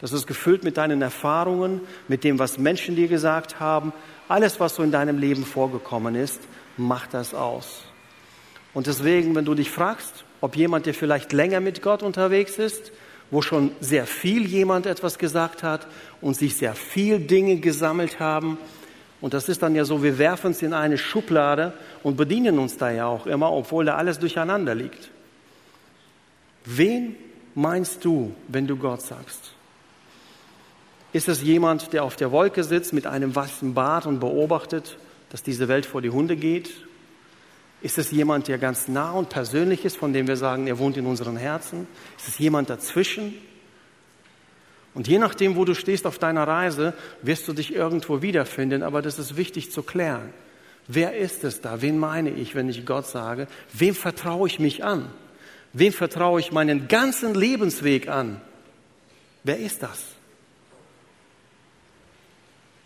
Das 0.00 0.12
ist 0.12 0.26
gefüllt 0.26 0.62
mit 0.62 0.76
deinen 0.76 1.00
Erfahrungen, 1.00 1.80
mit 2.06 2.22
dem, 2.22 2.38
was 2.38 2.58
Menschen 2.58 2.96
dir 2.96 3.08
gesagt 3.08 3.60
haben. 3.60 3.92
Alles, 4.28 4.60
was 4.60 4.74
so 4.74 4.82
in 4.82 4.92
deinem 4.92 5.18
Leben 5.18 5.44
vorgekommen 5.44 6.14
ist, 6.14 6.40
macht 6.76 7.14
das 7.14 7.32
aus. 7.32 7.82
Und 8.74 8.86
deswegen, 8.86 9.34
wenn 9.34 9.46
du 9.46 9.54
dich 9.54 9.70
fragst, 9.70 10.24
ob 10.42 10.54
jemand, 10.54 10.84
der 10.84 10.92
vielleicht 10.92 11.32
länger 11.32 11.60
mit 11.60 11.80
Gott 11.80 12.02
unterwegs 12.02 12.58
ist, 12.58 12.92
wo 13.30 13.42
schon 13.42 13.70
sehr 13.80 14.06
viel 14.06 14.46
jemand 14.46 14.86
etwas 14.86 15.18
gesagt 15.18 15.62
hat 15.62 15.86
und 16.20 16.36
sich 16.36 16.56
sehr 16.56 16.74
viel 16.74 17.18
Dinge 17.18 17.56
gesammelt 17.56 18.20
haben. 18.20 18.58
Und 19.20 19.34
das 19.34 19.48
ist 19.48 19.62
dann 19.62 19.74
ja 19.74 19.84
so, 19.84 20.02
wir 20.02 20.18
werfen 20.18 20.50
es 20.50 20.62
in 20.62 20.74
eine 20.74 20.98
Schublade 20.98 21.72
und 22.02 22.16
bedienen 22.16 22.58
uns 22.58 22.76
da 22.76 22.90
ja 22.90 23.06
auch 23.06 23.26
immer, 23.26 23.50
obwohl 23.50 23.84
da 23.86 23.96
alles 23.96 24.18
durcheinander 24.18 24.74
liegt. 24.74 25.10
Wen 26.64 27.16
meinst 27.54 28.04
du, 28.04 28.34
wenn 28.48 28.66
du 28.66 28.76
Gott 28.76 29.02
sagst? 29.02 29.52
Ist 31.12 31.28
es 31.28 31.42
jemand, 31.42 31.92
der 31.94 32.04
auf 32.04 32.16
der 32.16 32.30
Wolke 32.30 32.62
sitzt 32.62 32.92
mit 32.92 33.06
einem 33.06 33.34
weißen 33.34 33.72
Bart 33.72 34.04
und 34.04 34.20
beobachtet, 34.20 34.98
dass 35.30 35.42
diese 35.42 35.66
Welt 35.68 35.86
vor 35.86 36.02
die 36.02 36.10
Hunde 36.10 36.36
geht? 36.36 36.70
Ist 37.80 37.98
es 37.98 38.10
jemand, 38.10 38.48
der 38.48 38.58
ganz 38.58 38.88
nah 38.88 39.12
und 39.12 39.28
persönlich 39.28 39.84
ist, 39.84 39.96
von 39.96 40.12
dem 40.12 40.26
wir 40.26 40.36
sagen, 40.36 40.66
er 40.66 40.78
wohnt 40.78 40.96
in 40.96 41.06
unseren 41.06 41.36
Herzen? 41.36 41.86
Ist 42.18 42.28
es 42.28 42.38
jemand 42.38 42.68
dazwischen? 42.68 43.34
Und 44.96 45.08
je 45.08 45.18
nachdem, 45.18 45.56
wo 45.56 45.66
du 45.66 45.74
stehst 45.74 46.06
auf 46.06 46.18
deiner 46.18 46.48
Reise, 46.48 46.94
wirst 47.20 47.46
du 47.46 47.52
dich 47.52 47.74
irgendwo 47.74 48.22
wiederfinden, 48.22 48.82
aber 48.82 49.02
das 49.02 49.18
ist 49.18 49.36
wichtig 49.36 49.70
zu 49.70 49.82
klären. 49.82 50.30
Wer 50.88 51.14
ist 51.14 51.44
es 51.44 51.60
da? 51.60 51.82
Wen 51.82 51.98
meine 51.98 52.30
ich, 52.30 52.54
wenn 52.54 52.70
ich 52.70 52.86
Gott 52.86 53.06
sage? 53.06 53.46
Wem 53.74 53.94
vertraue 53.94 54.48
ich 54.48 54.58
mich 54.58 54.84
an? 54.84 55.10
Wem 55.74 55.92
vertraue 55.92 56.40
ich 56.40 56.50
meinen 56.50 56.88
ganzen 56.88 57.34
Lebensweg 57.34 58.08
an? 58.08 58.40
Wer 59.44 59.58
ist 59.58 59.82
das? 59.82 60.02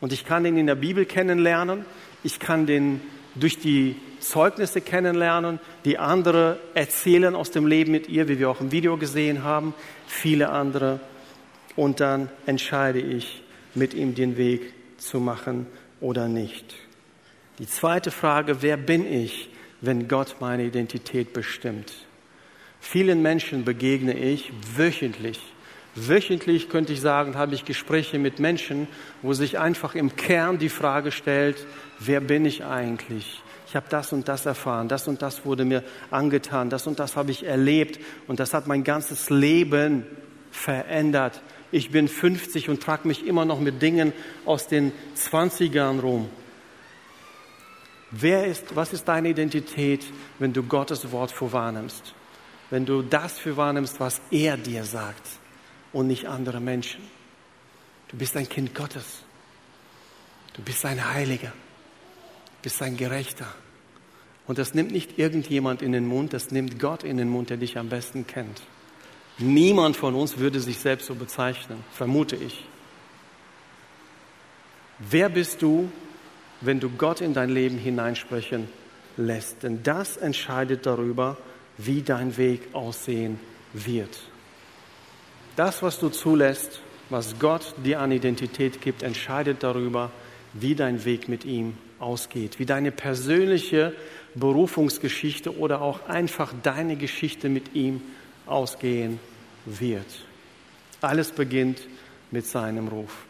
Und 0.01 0.13
ich 0.13 0.25
kann 0.25 0.45
ihn 0.45 0.57
in 0.57 0.67
der 0.67 0.75
Bibel 0.75 1.05
kennenlernen, 1.07 1.85
ich 2.25 2.41
kann 2.41 2.67
den 2.67 3.01
durch 3.37 3.61
die 3.61 3.95
Zeugnisse 4.19 4.81
kennenlernen, 4.81 5.61
die 5.85 5.99
andere 5.99 6.59
erzählen 6.75 7.37
aus 7.37 7.53
dem 7.53 7.69
Leben 7.69 7.93
mit 7.93 8.09
ihr, 8.09 8.27
wie 8.27 8.41
wir 8.41 8.51
auch 8.51 8.61
im 8.61 8.73
Video 8.73 8.97
gesehen 8.97 9.45
haben, 9.45 9.75
viele 10.09 10.49
andere. 10.49 10.99
Und 11.81 12.01
dann 12.01 12.29
entscheide 12.45 13.01
ich, 13.01 13.43
mit 13.75 13.95
ihm 13.95 14.15
den 14.15 14.37
Weg 14.37 14.75
zu 14.99 15.19
machen 15.19 15.67
oder 16.03 16.29
nicht. 16.29 16.75
Die 17.59 17.67
zweite 17.67 18.11
Frage, 18.11 18.61
wer 18.61 18.77
bin 18.77 19.11
ich, 19.11 19.49
wenn 19.81 20.07
Gott 20.07 20.37
meine 20.41 20.65
Identität 20.65 21.33
bestimmt? 21.33 21.91
Vielen 22.81 23.23
Menschen 23.23 23.65
begegne 23.65 24.13
ich 24.13 24.53
wöchentlich. 24.77 25.41
Wöchentlich 25.95 26.69
könnte 26.69 26.93
ich 26.93 27.01
sagen, 27.01 27.37
habe 27.37 27.55
ich 27.55 27.65
Gespräche 27.65 28.19
mit 28.19 28.41
Menschen, 28.41 28.87
wo 29.23 29.33
sich 29.33 29.59
einfach 29.59 29.95
im 29.95 30.17
Kern 30.17 30.59
die 30.59 30.69
Frage 30.69 31.11
stellt, 31.11 31.67
wer 31.99 32.21
bin 32.21 32.45
ich 32.45 32.63
eigentlich? 32.63 33.43
Ich 33.67 33.75
habe 33.75 33.87
das 33.89 34.13
und 34.13 34.29
das 34.29 34.45
erfahren, 34.45 34.89
das 34.89 35.09
und 35.09 35.23
das 35.23 35.47
wurde 35.47 35.65
mir 35.65 35.83
angetan, 36.11 36.69
das 36.69 36.87
und 36.87 36.99
das 36.99 37.17
habe 37.17 37.31
ich 37.31 37.47
erlebt 37.47 37.99
und 38.29 38.39
das 38.39 38.53
hat 38.53 38.67
mein 38.67 38.85
ganzes 38.85 39.31
Leben 39.31 40.05
verändert. 40.51 41.41
Ich 41.73 41.91
bin 41.91 42.09
50 42.09 42.69
und 42.69 42.83
trage 42.83 43.07
mich 43.07 43.27
immer 43.27 43.45
noch 43.45 43.61
mit 43.61 43.81
Dingen 43.81 44.13
aus 44.45 44.67
den 44.67 44.93
20ern 45.17 46.01
rum. 46.01 46.29
Wer 48.11 48.47
ist, 48.47 48.75
was 48.75 48.93
ist 48.93 49.05
deine 49.07 49.29
Identität, 49.29 50.05
wenn 50.39 50.53
du 50.53 50.63
Gottes 50.65 51.13
Wort 51.13 51.31
für 51.31 51.53
wahrnimmst? 51.53 52.15
Wenn 52.71 52.87
du 52.87 53.03
das 53.03 53.39
für 53.39 53.57
wahrnimmst, 53.57 54.01
was 54.01 54.21
er 54.31 54.57
dir 54.57 54.85
sagt 54.85 55.27
und 55.93 56.09
nicht 56.09 56.27
andere 56.27 56.61
Menschen. 56.61 57.01
Du 58.09 58.17
bist 58.17 58.37
ein 58.37 58.49
Kind 58.49 58.75
Gottes. 58.75 59.23
Du 60.55 60.63
bist 60.63 60.85
ein 60.85 61.13
Heiliger 61.13 61.53
bist 62.63 62.83
ein 62.83 62.97
Gerechter. 62.97 63.47
Und 64.47 64.59
das 64.59 64.75
nimmt 64.75 64.91
nicht 64.91 65.19
irgendjemand 65.19 65.83
in 65.83 65.93
den 65.93 66.07
Mund, 66.07 66.33
das 66.33 66.51
nimmt 66.51 66.79
Gott 66.79 67.05
in 67.05 67.17
den 67.17 67.29
Mund, 67.29 67.51
der 67.51 67.57
dich 67.57 67.79
am 67.79 67.89
besten 67.89 68.27
kennt. 68.27 68.63
Niemand 69.43 69.97
von 69.97 70.15
uns 70.15 70.37
würde 70.37 70.61
sich 70.61 70.79
selbst 70.79 71.07
so 71.07 71.15
bezeichnen, 71.15 71.83
vermute 71.93 72.37
ich. 72.37 72.63
Wer 74.99 75.31
bist 75.31 75.63
du, 75.63 75.91
wenn 76.61 76.79
du 76.79 76.91
Gott 76.91 77.23
in 77.23 77.33
dein 77.33 77.49
Leben 77.49 77.79
hineinsprechen 77.79 78.69
lässt? 79.17 79.63
Denn 79.63 79.83
das 79.83 80.19
entscheidet 80.19 80.85
darüber, 80.85 81.39
wie 81.79 82.03
dein 82.03 82.37
Weg 82.37 82.75
aussehen 82.75 83.41
wird. 83.73 84.21
Das, 85.57 85.83
was 85.83 85.99
du 85.99 86.11
zulässt, 86.11 86.83
was 87.09 87.39
Gott 87.39 87.75
dir 87.83 88.01
an 88.01 88.13
Identität 88.13 88.83
gibt, 88.83 89.03
entscheidet 89.03 89.63
darüber, 89.63 90.11
wie 90.53 90.75
dein 90.75 91.03
Weg 91.07 91.31
mit 91.31 91.47
ihm 91.47 91.79
ausgeht, 91.99 92.59
wie 92.59 92.67
deine 92.67 92.93
persönliche 92.93 93.95
Berufungsgeschichte 94.35 95.57
oder 95.57 95.81
auch 95.81 96.07
einfach 96.09 96.53
deine 96.63 96.97
Geschichte 96.97 97.49
mit 97.49 97.75
ihm 97.75 98.03
ausgehen 98.45 99.19
wird. 99.65 100.07
Alles 101.01 101.33
beginnt 101.33 101.81
mit 102.31 102.47
seinem 102.47 102.89
Ruf. 102.89 103.25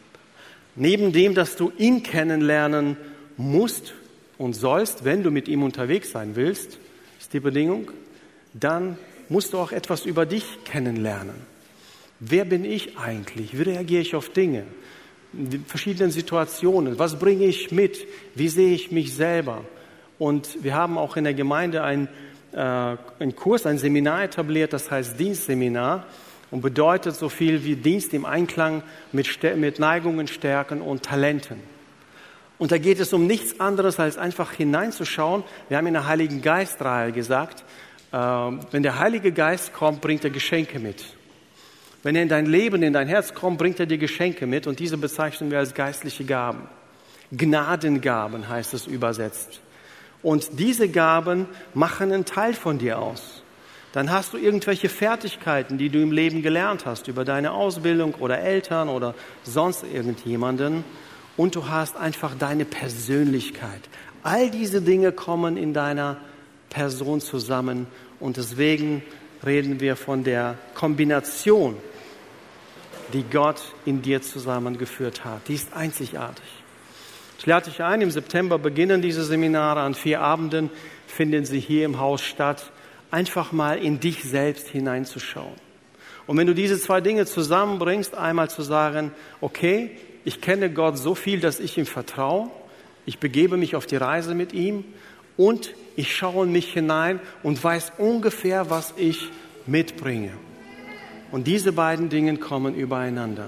Neben 0.75 1.11
dem, 1.11 1.35
dass 1.35 1.55
du 1.55 1.71
ihn 1.77 2.03
kennenlernen 2.03 2.97
musst 3.37 3.93
und 4.37 4.53
sollst, 4.53 5.03
wenn 5.03 5.23
du 5.23 5.31
mit 5.31 5.47
ihm 5.47 5.63
unterwegs 5.63 6.11
sein 6.11 6.35
willst, 6.35 6.77
ist 7.19 7.33
die 7.33 7.39
Bedingung, 7.39 7.91
dann 8.53 8.97
musst 9.29 9.53
du 9.53 9.57
auch 9.57 9.71
etwas 9.71 10.05
über 10.05 10.25
dich 10.25 10.45
kennenlernen. 10.65 11.35
Wer 12.19 12.45
bin 12.45 12.65
ich 12.65 12.97
eigentlich? 12.97 13.57
Wie 13.57 13.63
reagiere 13.63 14.01
ich 14.01 14.15
auf 14.15 14.29
Dinge? 14.29 14.65
in 15.33 15.65
verschiedenen 15.65 16.11
Situationen. 16.11 16.99
Was 16.99 17.17
bringe 17.17 17.45
ich 17.45 17.71
mit? 17.71 18.05
Wie 18.35 18.49
sehe 18.49 18.73
ich 18.73 18.91
mich 18.91 19.13
selber? 19.13 19.63
Und 20.19 20.63
wir 20.63 20.75
haben 20.75 20.97
auch 20.97 21.17
in 21.17 21.23
der 21.23 21.33
Gemeinde 21.33 21.83
ein, 21.83 22.07
einen 22.57 23.35
Kurs, 23.35 23.65
ein 23.65 23.77
Seminar 23.77 24.23
etabliert, 24.23 24.73
das 24.73 24.91
heißt 24.91 25.19
Dienstseminar 25.19 26.05
und 26.51 26.61
bedeutet 26.61 27.15
so 27.15 27.29
viel 27.29 27.63
wie 27.63 27.75
Dienst 27.75 28.13
im 28.13 28.25
Einklang 28.25 28.83
mit, 29.11 29.27
mit 29.55 29.79
Neigungen, 29.79 30.27
Stärken 30.27 30.81
und 30.81 31.03
Talenten. 31.03 31.59
Und 32.57 32.71
da 32.71 32.77
geht 32.77 32.99
es 32.99 33.11
um 33.13 33.25
nichts 33.25 33.59
anderes, 33.59 33.99
als 33.99 34.17
einfach 34.17 34.51
hineinzuschauen. 34.51 35.43
Wir 35.67 35.77
haben 35.77 35.87
in 35.87 35.93
der 35.93 36.07
Heiligen 36.07 36.43
Geistreihe 36.43 37.11
gesagt, 37.11 37.63
äh, 38.11 38.17
wenn 38.17 38.83
der 38.83 38.99
Heilige 38.99 39.31
Geist 39.31 39.73
kommt, 39.73 40.01
bringt 40.01 40.23
er 40.23 40.29
Geschenke 40.29 40.77
mit. 40.77 41.03
Wenn 42.03 42.15
er 42.15 42.23
in 42.23 42.29
dein 42.29 42.45
Leben, 42.45 42.83
in 42.83 42.93
dein 42.93 43.07
Herz 43.07 43.33
kommt, 43.33 43.57
bringt 43.57 43.79
er 43.79 43.85
dir 43.85 43.97
Geschenke 43.97 44.45
mit 44.45 44.67
und 44.67 44.79
diese 44.79 44.97
bezeichnen 44.97 45.49
wir 45.51 45.59
als 45.59 45.73
geistliche 45.73 46.23
Gaben. 46.23 46.67
Gnadengaben 47.31 48.49
heißt 48.49 48.73
es 48.73 48.87
übersetzt. 48.87 49.61
Und 50.23 50.59
diese 50.59 50.89
Gaben 50.89 51.47
machen 51.73 52.11
einen 52.11 52.25
Teil 52.25 52.53
von 52.53 52.77
dir 52.77 52.99
aus. 52.99 53.41
Dann 53.93 54.11
hast 54.11 54.33
du 54.33 54.37
irgendwelche 54.37 54.87
Fertigkeiten, 54.87 55.77
die 55.77 55.89
du 55.89 56.01
im 56.01 56.11
Leben 56.11 56.41
gelernt 56.41 56.85
hast, 56.85 57.07
über 57.07 57.25
deine 57.25 57.51
Ausbildung 57.51 58.15
oder 58.15 58.39
Eltern 58.39 58.87
oder 58.87 59.15
sonst 59.43 59.83
irgendjemanden. 59.83 60.83
Und 61.35 61.55
du 61.55 61.67
hast 61.67 61.97
einfach 61.97 62.35
deine 62.37 62.65
Persönlichkeit. 62.65 63.81
All 64.23 64.49
diese 64.49 64.81
Dinge 64.81 65.11
kommen 65.11 65.57
in 65.57 65.73
deiner 65.73 66.17
Person 66.69 67.19
zusammen. 67.19 67.87
Und 68.19 68.37
deswegen 68.37 69.03
reden 69.45 69.79
wir 69.79 69.95
von 69.95 70.23
der 70.23 70.57
Kombination, 70.73 71.75
die 73.11 73.23
Gott 73.23 73.61
in 73.83 74.01
dir 74.01 74.21
zusammengeführt 74.21 75.25
hat. 75.25 75.47
Die 75.47 75.55
ist 75.55 75.73
einzigartig. 75.73 76.60
Ich 77.41 77.47
lade 77.47 77.71
dich 77.71 77.81
ein, 77.81 78.01
im 78.01 78.11
September 78.11 78.59
beginnen 78.59 79.01
diese 79.01 79.23
Seminare. 79.23 79.79
An 79.79 79.95
vier 79.95 80.21
Abenden 80.21 80.69
finden 81.07 81.43
sie 81.43 81.59
hier 81.59 81.85
im 81.85 81.99
Haus 81.99 82.21
statt. 82.21 82.71
Einfach 83.09 83.51
mal 83.51 83.79
in 83.79 83.99
dich 83.99 84.23
selbst 84.23 84.67
hineinzuschauen. 84.67 85.55
Und 86.27 86.37
wenn 86.37 86.45
du 86.45 86.53
diese 86.53 86.79
zwei 86.79 87.01
Dinge 87.01 87.25
zusammenbringst, 87.25 88.13
einmal 88.13 88.51
zu 88.51 88.61
sagen, 88.61 89.11
okay, 89.41 89.89
ich 90.23 90.39
kenne 90.39 90.69
Gott 90.69 90.99
so 90.99 91.15
viel, 91.15 91.39
dass 91.39 91.59
ich 91.59 91.79
ihm 91.79 91.87
vertraue, 91.87 92.51
ich 93.07 93.17
begebe 93.17 93.57
mich 93.57 93.75
auf 93.75 93.87
die 93.87 93.95
Reise 93.95 94.35
mit 94.35 94.53
ihm 94.53 94.83
und 95.35 95.73
ich 95.95 96.15
schaue 96.15 96.45
in 96.45 96.51
mich 96.51 96.71
hinein 96.71 97.19
und 97.41 97.63
weiß 97.63 97.93
ungefähr, 97.97 98.69
was 98.69 98.93
ich 98.97 99.29
mitbringe. 99.65 100.33
Und 101.31 101.47
diese 101.47 101.71
beiden 101.71 102.09
Dinge 102.09 102.37
kommen 102.37 102.75
übereinander 102.75 103.47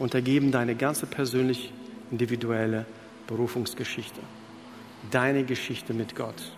und 0.00 0.12
ergeben 0.12 0.50
deine 0.50 0.74
ganze 0.74 1.06
persönlich 1.06 1.72
individuelle 2.10 2.86
Berufungsgeschichte. 3.26 4.20
Deine 5.10 5.44
Geschichte 5.44 5.94
mit 5.94 6.16
Gott 6.16 6.52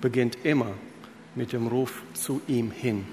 beginnt 0.00 0.38
immer 0.44 0.72
mit 1.34 1.52
dem 1.52 1.66
Ruf 1.66 2.02
zu 2.12 2.40
ihm 2.46 2.70
hin. 2.70 3.04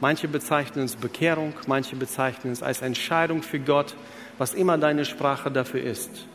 Manche 0.00 0.28
bezeichnen 0.28 0.84
es 0.84 0.96
Bekehrung, 0.96 1.54
manche 1.66 1.96
bezeichnen 1.96 2.52
es 2.52 2.62
als 2.62 2.82
Entscheidung 2.82 3.42
für 3.42 3.60
Gott, 3.60 3.96
was 4.36 4.52
immer 4.52 4.76
deine 4.76 5.04
Sprache 5.04 5.50
dafür 5.50 5.82
ist. 5.82 6.26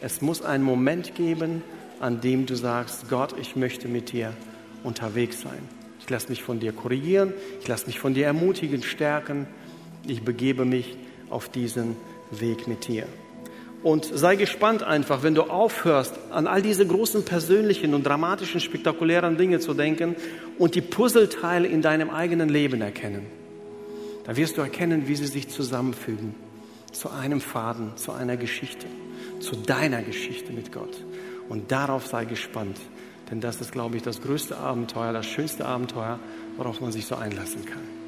Es 0.00 0.22
muss 0.22 0.42
einen 0.42 0.62
Moment 0.62 1.14
geben, 1.14 1.62
an 1.98 2.20
dem 2.20 2.46
du 2.46 2.54
sagst, 2.54 3.08
Gott, 3.10 3.34
ich 3.38 3.56
möchte 3.56 3.88
mit 3.88 4.12
dir 4.12 4.32
unterwegs 4.84 5.42
sein. 5.42 5.68
Ich 5.98 6.08
lasse 6.08 6.28
mich 6.28 6.42
von 6.42 6.60
dir 6.60 6.72
korrigieren, 6.72 7.34
ich 7.60 7.68
lasse 7.68 7.86
mich 7.86 7.98
von 7.98 8.14
dir 8.14 8.26
ermutigen, 8.26 8.82
stärken. 8.82 9.46
Ich 10.06 10.22
begebe 10.22 10.64
mich 10.64 10.96
auf 11.28 11.48
diesen 11.48 11.96
Weg 12.30 12.66
mit 12.68 12.88
dir. 12.88 13.06
Und 13.82 14.04
sei 14.04 14.36
gespannt 14.36 14.82
einfach, 14.82 15.22
wenn 15.22 15.34
du 15.34 15.44
aufhörst, 15.44 16.18
an 16.30 16.46
all 16.46 16.60
diese 16.60 16.86
großen 16.86 17.24
persönlichen 17.24 17.94
und 17.94 18.06
dramatischen, 18.06 18.60
spektakulären 18.60 19.38
Dinge 19.38 19.58
zu 19.58 19.72
denken 19.72 20.16
und 20.58 20.74
die 20.74 20.82
Puzzleteile 20.82 21.66
in 21.66 21.80
deinem 21.80 22.10
eigenen 22.10 22.50
Leben 22.50 22.82
erkennen. 22.82 23.26
Da 24.24 24.36
wirst 24.36 24.58
du 24.58 24.60
erkennen, 24.60 25.08
wie 25.08 25.16
sie 25.16 25.26
sich 25.26 25.48
zusammenfügen 25.48 26.34
zu 26.92 27.08
einem 27.10 27.40
Faden, 27.40 27.96
zu 27.96 28.12
einer 28.12 28.36
Geschichte, 28.36 28.86
zu 29.40 29.56
deiner 29.56 30.02
Geschichte 30.02 30.52
mit 30.52 30.72
Gott. 30.72 31.02
Und 31.48 31.72
darauf 31.72 32.06
sei 32.06 32.26
gespannt, 32.26 32.78
denn 33.30 33.40
das 33.40 33.60
ist, 33.60 33.72
glaube 33.72 33.96
ich, 33.96 34.02
das 34.02 34.20
größte 34.20 34.58
Abenteuer, 34.58 35.12
das 35.12 35.26
schönste 35.26 35.64
Abenteuer, 35.64 36.18
worauf 36.56 36.80
man 36.80 36.92
sich 36.92 37.06
so 37.06 37.14
einlassen 37.14 37.64
kann. 37.64 37.99